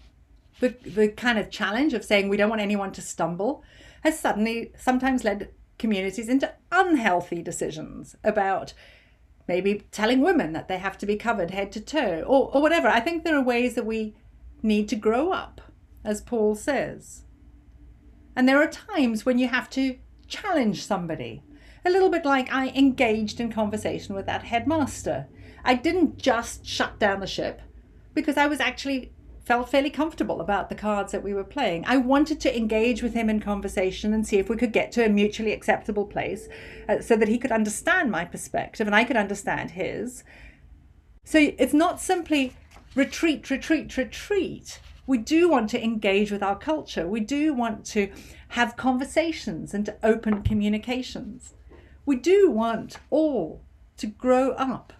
the, 0.59 0.69
the 0.83 1.09
kind 1.09 1.37
of 1.37 1.51
challenge 1.51 1.93
of 1.93 2.03
saying 2.03 2.29
we 2.29 2.37
don't 2.37 2.49
want 2.49 2.61
anyone 2.61 2.91
to 2.93 3.01
stumble 3.01 3.63
has 4.01 4.19
suddenly 4.19 4.71
sometimes 4.77 5.23
led 5.23 5.49
communities 5.77 6.29
into 6.29 6.53
unhealthy 6.71 7.41
decisions 7.41 8.15
about 8.23 8.73
maybe 9.47 9.83
telling 9.91 10.21
women 10.21 10.53
that 10.53 10.67
they 10.67 10.77
have 10.77 10.97
to 10.97 11.05
be 11.05 11.15
covered 11.15 11.51
head 11.51 11.71
to 11.71 11.81
toe 11.81 12.23
or, 12.25 12.49
or 12.53 12.61
whatever. 12.61 12.87
I 12.87 12.99
think 12.99 13.23
there 13.23 13.35
are 13.35 13.43
ways 13.43 13.75
that 13.75 13.85
we 13.85 14.15
need 14.63 14.89
to 14.89 14.95
grow 14.95 15.31
up, 15.31 15.61
as 16.03 16.21
Paul 16.21 16.55
says. 16.55 17.23
And 18.35 18.47
there 18.47 18.61
are 18.61 18.67
times 18.67 19.25
when 19.25 19.39
you 19.39 19.47
have 19.47 19.69
to 19.71 19.97
challenge 20.27 20.85
somebody. 20.85 21.43
A 21.85 21.89
little 21.89 22.09
bit 22.09 22.25
like 22.25 22.51
I 22.51 22.69
engaged 22.69 23.39
in 23.39 23.51
conversation 23.51 24.15
with 24.15 24.25
that 24.25 24.43
headmaster. 24.43 25.27
I 25.63 25.75
didn't 25.75 26.17
just 26.17 26.65
shut 26.65 26.99
down 26.99 27.19
the 27.19 27.27
ship 27.27 27.61
because 28.13 28.37
I 28.37 28.47
was 28.47 28.59
actually 28.59 29.11
felt 29.47 29.69
fairly 29.69 29.89
comfortable 29.89 30.41
about 30.41 30.67
the 30.67 30.75
cards 30.75 31.13
that 31.13 31.23
we 31.23 31.33
were 31.33 31.43
playing. 31.43 31.85
I 31.87 31.95
wanted 31.95 32.41
to 32.41 32.57
engage 32.57 33.01
with 33.01 33.13
him 33.13 33.29
in 33.29 33.39
conversation 33.39 34.13
and 34.13 34.27
see 34.27 34.37
if 34.37 34.49
we 34.49 34.57
could 34.57 34.73
get 34.73 34.91
to 34.93 35.05
a 35.05 35.09
mutually 35.09 35.53
acceptable 35.53 36.05
place 36.05 36.49
uh, 36.89 36.99
so 36.99 37.15
that 37.15 37.29
he 37.29 37.37
could 37.37 37.53
understand 37.53 38.11
my 38.11 38.25
perspective 38.25 38.87
and 38.87 38.95
I 38.95 39.05
could 39.05 39.15
understand 39.15 39.71
his. 39.71 40.25
So 41.23 41.39
it's 41.57 41.73
not 41.73 42.01
simply 42.01 42.53
retreat, 42.93 43.49
retreat, 43.49 43.95
retreat. 43.95 44.81
We 45.05 45.17
do 45.17 45.47
want 45.47 45.69
to 45.69 45.81
engage 45.81 46.29
with 46.29 46.43
our 46.43 46.57
culture. 46.57 47.07
We 47.07 47.21
do 47.21 47.53
want 47.53 47.85
to 47.87 48.11
have 48.49 48.75
conversations 48.75 49.73
and 49.73 49.85
to 49.85 49.95
open 50.03 50.43
communications. 50.43 51.53
We 52.07 52.15
do 52.15 52.49
want 52.49 52.95
all 53.09 53.61
to 53.97 54.07
grow 54.07 54.51
up 54.51 54.93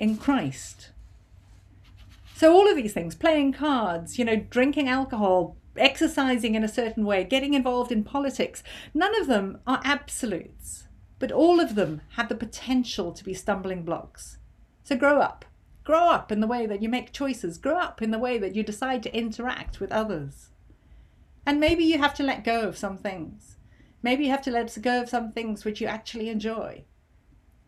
in 0.00 0.16
Christ. 0.16 0.92
So 2.34 2.54
all 2.54 2.66
of 2.66 2.74
these 2.74 2.94
things, 2.94 3.14
playing 3.14 3.52
cards, 3.52 4.18
you 4.18 4.24
know, 4.24 4.36
drinking 4.36 4.88
alcohol, 4.88 5.58
exercising 5.76 6.54
in 6.54 6.64
a 6.64 6.68
certain 6.68 7.04
way, 7.04 7.22
getting 7.22 7.52
involved 7.52 7.92
in 7.92 8.02
politics, 8.02 8.62
none 8.94 9.14
of 9.20 9.26
them 9.26 9.58
are 9.66 9.82
absolutes, 9.84 10.84
but 11.18 11.30
all 11.30 11.60
of 11.60 11.74
them 11.74 12.00
have 12.16 12.30
the 12.30 12.34
potential 12.34 13.12
to 13.12 13.22
be 13.22 13.34
stumbling 13.34 13.82
blocks. 13.82 14.38
So 14.84 14.96
grow 14.96 15.20
up. 15.20 15.44
Grow 15.84 16.08
up 16.08 16.32
in 16.32 16.40
the 16.40 16.46
way 16.46 16.64
that 16.64 16.80
you 16.80 16.88
make 16.88 17.12
choices. 17.12 17.58
Grow 17.58 17.76
up 17.76 18.00
in 18.00 18.10
the 18.10 18.18
way 18.18 18.38
that 18.38 18.56
you 18.56 18.62
decide 18.62 19.02
to 19.02 19.14
interact 19.14 19.80
with 19.80 19.92
others. 19.92 20.48
And 21.44 21.60
maybe 21.60 21.84
you 21.84 21.98
have 21.98 22.14
to 22.14 22.22
let 22.22 22.42
go 22.42 22.62
of 22.62 22.78
some 22.78 22.96
things. 22.96 23.53
Maybe 24.04 24.24
you 24.24 24.30
have 24.32 24.42
to 24.42 24.50
let 24.50 24.76
go 24.82 25.00
of 25.00 25.08
some 25.08 25.32
things 25.32 25.64
which 25.64 25.80
you 25.80 25.86
actually 25.86 26.28
enjoy. 26.28 26.84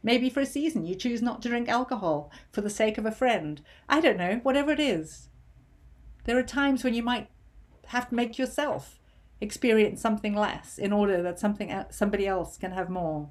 Maybe 0.03 0.29
for 0.29 0.41
a 0.41 0.47
season 0.47 0.85
you 0.85 0.95
choose 0.95 1.23
not 1.23 1.41
to 1.41 1.49
drink 1.49 1.67
alcohol 1.67 2.31
for 2.53 2.61
the 2.61 2.69
sake 2.69 2.99
of 2.99 3.07
a 3.07 3.11
friend. 3.11 3.63
I 3.89 4.03
don't 4.03 4.19
know, 4.19 4.41
whatever 4.43 4.71
it 4.71 4.79
is. 4.79 5.31
There 6.25 6.37
are 6.37 6.43
times 6.43 6.85
when 6.85 6.93
you 6.93 7.03
might 7.03 7.31
have 7.87 8.11
to 8.11 8.15
make 8.15 8.37
yourself 8.37 9.01
experience 9.41 10.03
something 10.03 10.35
less 10.35 10.77
in 10.77 10.93
order 10.93 11.23
that 11.23 11.41
something 11.41 11.75
somebody 11.89 12.27
else 12.27 12.59
can 12.59 12.73
have 12.73 12.91
more. 12.91 13.31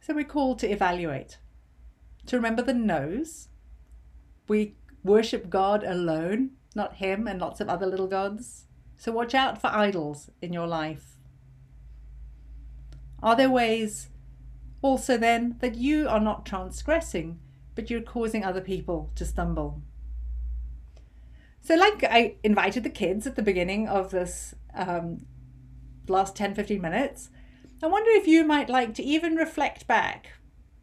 So 0.00 0.14
we're 0.14 0.22
called 0.22 0.60
to 0.60 0.70
evaluate, 0.70 1.38
to 2.26 2.36
remember 2.36 2.62
the 2.62 2.72
no's. 2.72 3.48
We 4.46 4.76
worship 5.02 5.50
God 5.50 5.82
alone, 5.82 6.50
not 6.76 6.98
Him 6.98 7.26
and 7.26 7.40
lots 7.40 7.60
of 7.60 7.68
other 7.68 7.86
little 7.86 8.06
gods. 8.06 8.66
So 9.00 9.12
watch 9.12 9.34
out 9.34 9.58
for 9.58 9.68
idols 9.68 10.28
in 10.42 10.52
your 10.52 10.66
life. 10.66 11.16
Are 13.22 13.34
there 13.34 13.48
ways 13.48 14.10
also 14.82 15.16
then 15.16 15.56
that 15.60 15.74
you 15.74 16.06
are 16.06 16.20
not 16.20 16.44
transgressing, 16.44 17.40
but 17.74 17.88
you're 17.88 18.02
causing 18.02 18.44
other 18.44 18.60
people 18.60 19.10
to 19.14 19.24
stumble? 19.24 19.80
So, 21.62 21.76
like 21.76 22.04
I 22.04 22.34
invited 22.44 22.84
the 22.84 22.90
kids 22.90 23.26
at 23.26 23.36
the 23.36 23.42
beginning 23.42 23.88
of 23.88 24.10
this 24.10 24.54
um, 24.74 25.24
last 26.06 26.36
10 26.36 26.54
15 26.54 26.78
minutes, 26.78 27.30
I 27.82 27.86
wonder 27.86 28.10
if 28.10 28.26
you 28.26 28.44
might 28.44 28.68
like 28.68 28.92
to 28.96 29.02
even 29.02 29.34
reflect 29.34 29.86
back. 29.86 30.34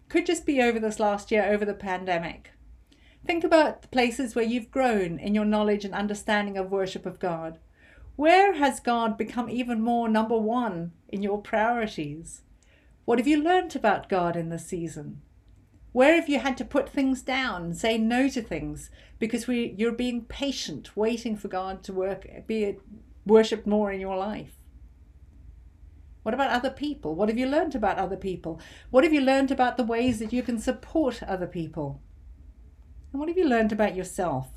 Could 0.09 0.25
just 0.25 0.43
be 0.43 0.59
over 0.59 0.79
this 0.79 0.99
last 0.99 1.29
year, 1.29 1.45
over 1.45 1.65
the 1.65 1.75
pandemic. 1.75 2.49
Think 3.27 3.43
about 3.43 3.83
the 3.83 3.89
places 3.89 4.33
where 4.33 4.43
you've 4.43 4.71
grown 4.71 5.19
in 5.19 5.35
your 5.35 5.45
knowledge 5.45 5.85
and 5.85 5.93
understanding 5.93 6.57
of 6.57 6.71
worship 6.71 7.05
of 7.05 7.19
God. 7.19 7.59
Where 8.17 8.55
has 8.55 8.79
God 8.79 9.15
become 9.15 9.47
even 9.47 9.79
more 9.79 10.09
number 10.09 10.35
one 10.35 10.91
in 11.07 11.21
your 11.21 11.39
priorities? 11.39 12.41
What 13.05 13.19
have 13.19 13.27
you 13.27 13.41
learnt 13.41 13.75
about 13.75 14.09
God 14.09 14.35
in 14.35 14.49
this 14.49 14.65
season? 14.65 15.21
Where 15.91 16.15
have 16.15 16.27
you 16.27 16.39
had 16.39 16.57
to 16.57 16.65
put 16.65 16.89
things 16.89 17.21
down, 17.21 17.75
say 17.75 17.99
no 17.99 18.27
to 18.29 18.41
things 18.41 18.89
because 19.19 19.45
we, 19.45 19.75
you're 19.77 19.91
being 19.91 20.25
patient, 20.25 20.97
waiting 20.97 21.37
for 21.37 21.47
God 21.47 21.83
to 21.83 21.93
work, 21.93 22.27
be 22.47 22.77
worshipped 23.23 23.67
more 23.67 23.91
in 23.91 24.01
your 24.01 24.17
life? 24.17 24.57
What 26.23 26.33
about 26.33 26.49
other 26.49 26.71
people? 26.71 27.13
What 27.13 27.29
have 27.29 27.37
you 27.37 27.45
learnt 27.45 27.75
about 27.75 27.99
other 27.99 28.17
people? 28.17 28.59
What 28.89 29.03
have 29.03 29.13
you 29.13 29.21
learnt 29.21 29.51
about 29.51 29.77
the 29.77 29.83
ways 29.83 30.17
that 30.17 30.33
you 30.33 30.41
can 30.41 30.57
support 30.57 31.21
other 31.21 31.47
people? 31.47 32.01
And 33.11 33.19
what 33.19 33.29
have 33.29 33.37
you 33.37 33.47
learnt 33.47 33.71
about 33.71 33.95
yourself? 33.95 34.56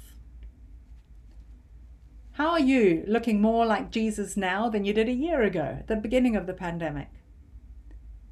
How 2.40 2.52
are 2.52 2.58
you 2.58 3.04
looking 3.06 3.42
more 3.42 3.66
like 3.66 3.90
Jesus 3.90 4.34
now 4.34 4.70
than 4.70 4.86
you 4.86 4.94
did 4.94 5.10
a 5.10 5.12
year 5.12 5.42
ago 5.42 5.76
at 5.80 5.88
the 5.88 5.96
beginning 5.96 6.36
of 6.36 6.46
the 6.46 6.54
pandemic? 6.54 7.10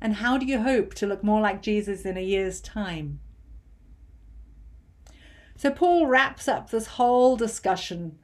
And 0.01 0.15
how 0.15 0.39
do 0.39 0.47
you 0.47 0.63
hope 0.63 0.95
to 0.95 1.07
look 1.07 1.23
more 1.23 1.43
like 1.43 1.61
Jesus 1.61 2.07
in 2.07 2.17
a 2.17 2.23
year's 2.23 2.63
time? 2.63 3.21
So, 5.57 5.71
Paul 5.71 6.07
wraps 6.07 6.49
up 6.49 6.71
this 6.71 6.87
whole 6.97 7.37
discussion 7.37 8.19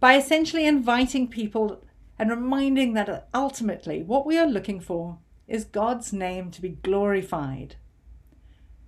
by 0.00 0.16
essentially 0.16 0.64
inviting 0.64 1.28
people 1.28 1.84
and 2.18 2.30
reminding 2.30 2.94
that 2.94 3.28
ultimately 3.34 4.02
what 4.02 4.24
we 4.24 4.38
are 4.38 4.48
looking 4.48 4.80
for 4.80 5.18
is 5.46 5.66
God's 5.66 6.14
name 6.14 6.50
to 6.52 6.62
be 6.62 6.70
glorified. 6.70 7.76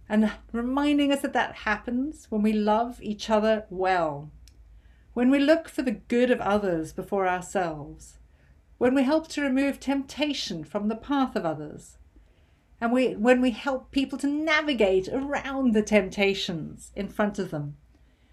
And 0.09 0.33
reminding 0.53 1.13
us 1.13 1.21
that 1.21 1.35
that 1.35 1.55
happens 1.55 2.29
when 2.31 2.41
we 2.41 2.55
love 2.55 2.99
each 3.03 3.29
other 3.29 3.67
well 3.69 4.31
when 5.15 5.31
we 5.31 5.39
look 5.39 5.69
for 5.69 5.83
the 5.83 5.93
good 5.93 6.31
of 6.31 6.41
others 6.41 6.93
before 6.93 7.27
ourselves, 7.27 8.19
when 8.79 8.95
we 8.95 9.05
help 9.05 9.29
to 9.29 9.41
remove 9.41 9.81
temptation 9.81 10.65
from 10.65 10.89
the 10.89 10.97
path 10.97 11.37
of 11.37 11.47
others, 11.47 11.97
and 12.81 12.93
we, 12.93 13.15
when 13.15 13.41
we 13.41 13.53
help 13.53 13.91
people 13.93 14.19
to 14.19 14.27
navigate 14.27 15.09
around 15.09 15.73
the 15.73 15.83
temptations 15.83 16.93
in 16.95 17.09
front 17.09 17.39
of 17.39 17.51
them, 17.51 17.77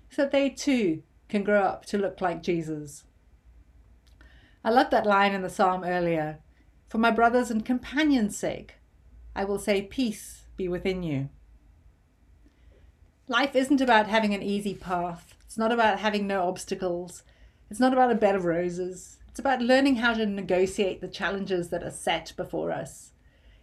so 0.09 0.23
that 0.23 0.31
they 0.31 0.49
too 0.49 1.03
can 1.29 1.43
grow 1.43 1.61
up 1.61 1.85
to 1.85 1.97
look 1.97 2.19
like 2.19 2.43
Jesus. 2.43 3.05
I 4.63 4.71
love 4.71 4.89
that 4.89 5.05
line 5.05 5.33
in 5.33 5.43
the 5.43 5.49
psalm 5.49 5.83
earlier. 5.83 6.39
For 6.89 6.97
my 6.97 7.11
brothers 7.11 7.49
and 7.49 7.65
companions' 7.65 8.37
sake, 8.37 8.75
I 9.35 9.45
will 9.45 9.59
say, 9.59 9.81
Peace 9.83 10.45
be 10.57 10.67
within 10.67 11.03
you. 11.03 11.29
Life 13.27 13.55
isn't 13.55 13.79
about 13.79 14.07
having 14.07 14.33
an 14.33 14.43
easy 14.43 14.73
path. 14.73 15.35
It's 15.51 15.57
not 15.57 15.73
about 15.73 15.99
having 15.99 16.27
no 16.27 16.47
obstacles. 16.47 17.23
It's 17.69 17.79
not 17.81 17.91
about 17.91 18.09
a 18.09 18.15
bed 18.15 18.35
of 18.35 18.45
roses. 18.45 19.17
It's 19.27 19.39
about 19.39 19.61
learning 19.61 19.97
how 19.97 20.13
to 20.13 20.25
negotiate 20.25 21.01
the 21.01 21.09
challenges 21.09 21.67
that 21.71 21.83
are 21.83 21.91
set 21.91 22.31
before 22.37 22.71
us 22.71 23.11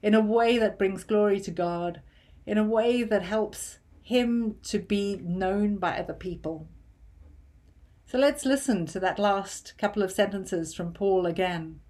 in 0.02 0.12
a 0.12 0.20
way 0.20 0.58
that 0.58 0.78
brings 0.78 1.02
glory 1.02 1.40
to 1.40 1.50
God, 1.50 2.02
in 2.44 2.58
a 2.58 2.62
way 2.62 3.04
that 3.04 3.22
helps 3.22 3.78
Him 4.02 4.56
to 4.64 4.78
be 4.78 5.16
known 5.22 5.78
by 5.78 5.96
other 5.96 6.12
people. 6.12 6.68
So 8.04 8.18
let's 8.18 8.44
listen 8.44 8.84
to 8.84 9.00
that 9.00 9.18
last 9.18 9.72
couple 9.78 10.02
of 10.02 10.12
sentences 10.12 10.74
from 10.74 10.92
Paul 10.92 11.24
again. 11.24 11.80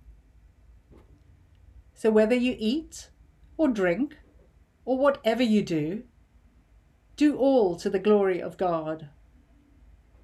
So 1.92 2.12
whether 2.12 2.36
you 2.36 2.54
eat 2.56 3.10
or 3.56 3.66
drink 3.66 4.16
or 4.84 4.96
whatever 4.96 5.42
you 5.42 5.62
do, 5.62 6.04
do 7.16 7.36
all 7.36 7.74
to 7.74 7.90
the 7.90 7.98
glory 7.98 8.40
of 8.40 8.56
God. 8.56 9.08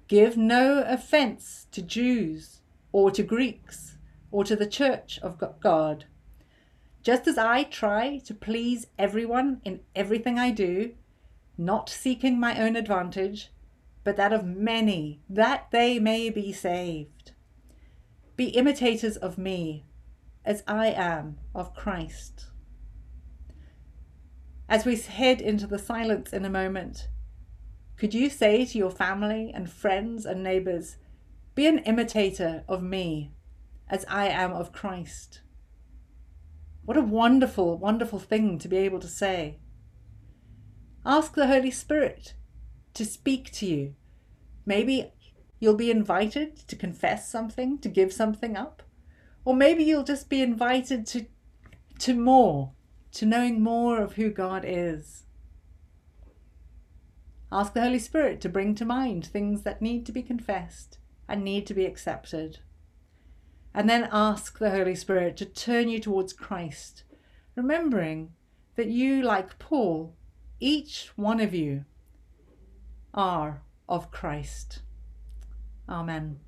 Give 0.07 0.37
no 0.37 0.83
offense 0.85 1.67
to 1.71 1.81
Jews 1.81 2.61
or 2.91 3.09
to 3.11 3.23
Greeks 3.23 3.97
or 4.31 4.43
to 4.43 4.55
the 4.55 4.67
church 4.67 5.19
of 5.23 5.41
God. 5.59 6.05
Just 7.01 7.27
as 7.27 7.37
I 7.37 7.63
try 7.63 8.17
to 8.19 8.33
please 8.33 8.87
everyone 8.97 9.61
in 9.63 9.81
everything 9.95 10.37
I 10.37 10.51
do, 10.51 10.93
not 11.57 11.89
seeking 11.89 12.39
my 12.39 12.59
own 12.59 12.75
advantage, 12.75 13.51
but 14.03 14.17
that 14.17 14.33
of 14.33 14.45
many, 14.45 15.21
that 15.29 15.67
they 15.71 15.99
may 15.99 16.29
be 16.29 16.51
saved. 16.53 17.31
Be 18.35 18.49
imitators 18.49 19.17
of 19.17 19.37
me, 19.37 19.85
as 20.43 20.63
I 20.67 20.87
am 20.87 21.37
of 21.53 21.73
Christ. 21.73 22.47
As 24.67 24.85
we 24.85 24.95
head 24.95 25.41
into 25.41 25.67
the 25.67 25.79
silence 25.79 26.33
in 26.33 26.43
a 26.43 26.49
moment, 26.49 27.07
could 27.97 28.13
you 28.13 28.29
say 28.29 28.65
to 28.65 28.77
your 28.77 28.91
family 28.91 29.51
and 29.53 29.71
friends 29.71 30.25
and 30.25 30.43
neighbors, 30.43 30.97
Be 31.53 31.67
an 31.67 31.79
imitator 31.79 32.63
of 32.67 32.83
me 32.83 33.31
as 33.89 34.05
I 34.09 34.27
am 34.27 34.51
of 34.51 34.71
Christ? 34.71 35.41
What 36.83 36.97
a 36.97 37.01
wonderful, 37.01 37.77
wonderful 37.77 38.19
thing 38.19 38.59
to 38.59 38.67
be 38.67 38.77
able 38.77 38.99
to 38.99 39.07
say. 39.07 39.59
Ask 41.05 41.33
the 41.33 41.47
Holy 41.47 41.71
Spirit 41.71 42.33
to 42.93 43.05
speak 43.05 43.51
to 43.53 43.65
you, 43.65 43.95
Maybe 44.65 45.11
you'll 45.59 45.75
be 45.75 45.91
invited 45.91 46.57
to 46.67 46.75
confess 46.75 47.29
something, 47.29 47.77
to 47.79 47.89
give 47.89 48.11
something 48.11 48.57
up. 48.57 48.81
Or 49.43 49.55
maybe 49.55 49.83
you'll 49.83 50.03
just 50.03 50.27
be 50.27 50.41
invited 50.41 51.05
to, 51.07 51.27
to 51.99 52.15
more, 52.15 52.71
to 53.13 53.25
knowing 53.25 53.61
more 53.61 54.01
of 54.01 54.13
who 54.13 54.31
God 54.31 54.65
is. 54.65 55.24
Ask 57.51 57.73
the 57.73 57.81
Holy 57.81 57.99
Spirit 57.99 58.41
to 58.41 58.49
bring 58.49 58.75
to 58.75 58.85
mind 58.85 59.25
things 59.25 59.61
that 59.61 59.81
need 59.81 60.05
to 60.05 60.11
be 60.11 60.21
confessed 60.21 60.97
and 61.27 61.43
need 61.43 61.65
to 61.67 61.73
be 61.73 61.85
accepted. 61.85 62.59
And 63.73 63.89
then 63.89 64.09
ask 64.11 64.57
the 64.57 64.71
Holy 64.71 64.95
Spirit 64.95 65.37
to 65.37 65.45
turn 65.45 65.89
you 65.89 65.99
towards 65.99 66.33
Christ, 66.33 67.03
remembering 67.55 68.31
that 68.75 68.87
you, 68.87 69.21
like 69.21 69.59
Paul, 69.59 70.15
each 70.59 71.11
one 71.15 71.39
of 71.39 71.53
you, 71.53 71.85
are 73.13 73.61
of 73.87 74.11
Christ. 74.11 74.81
Amen. 75.87 76.39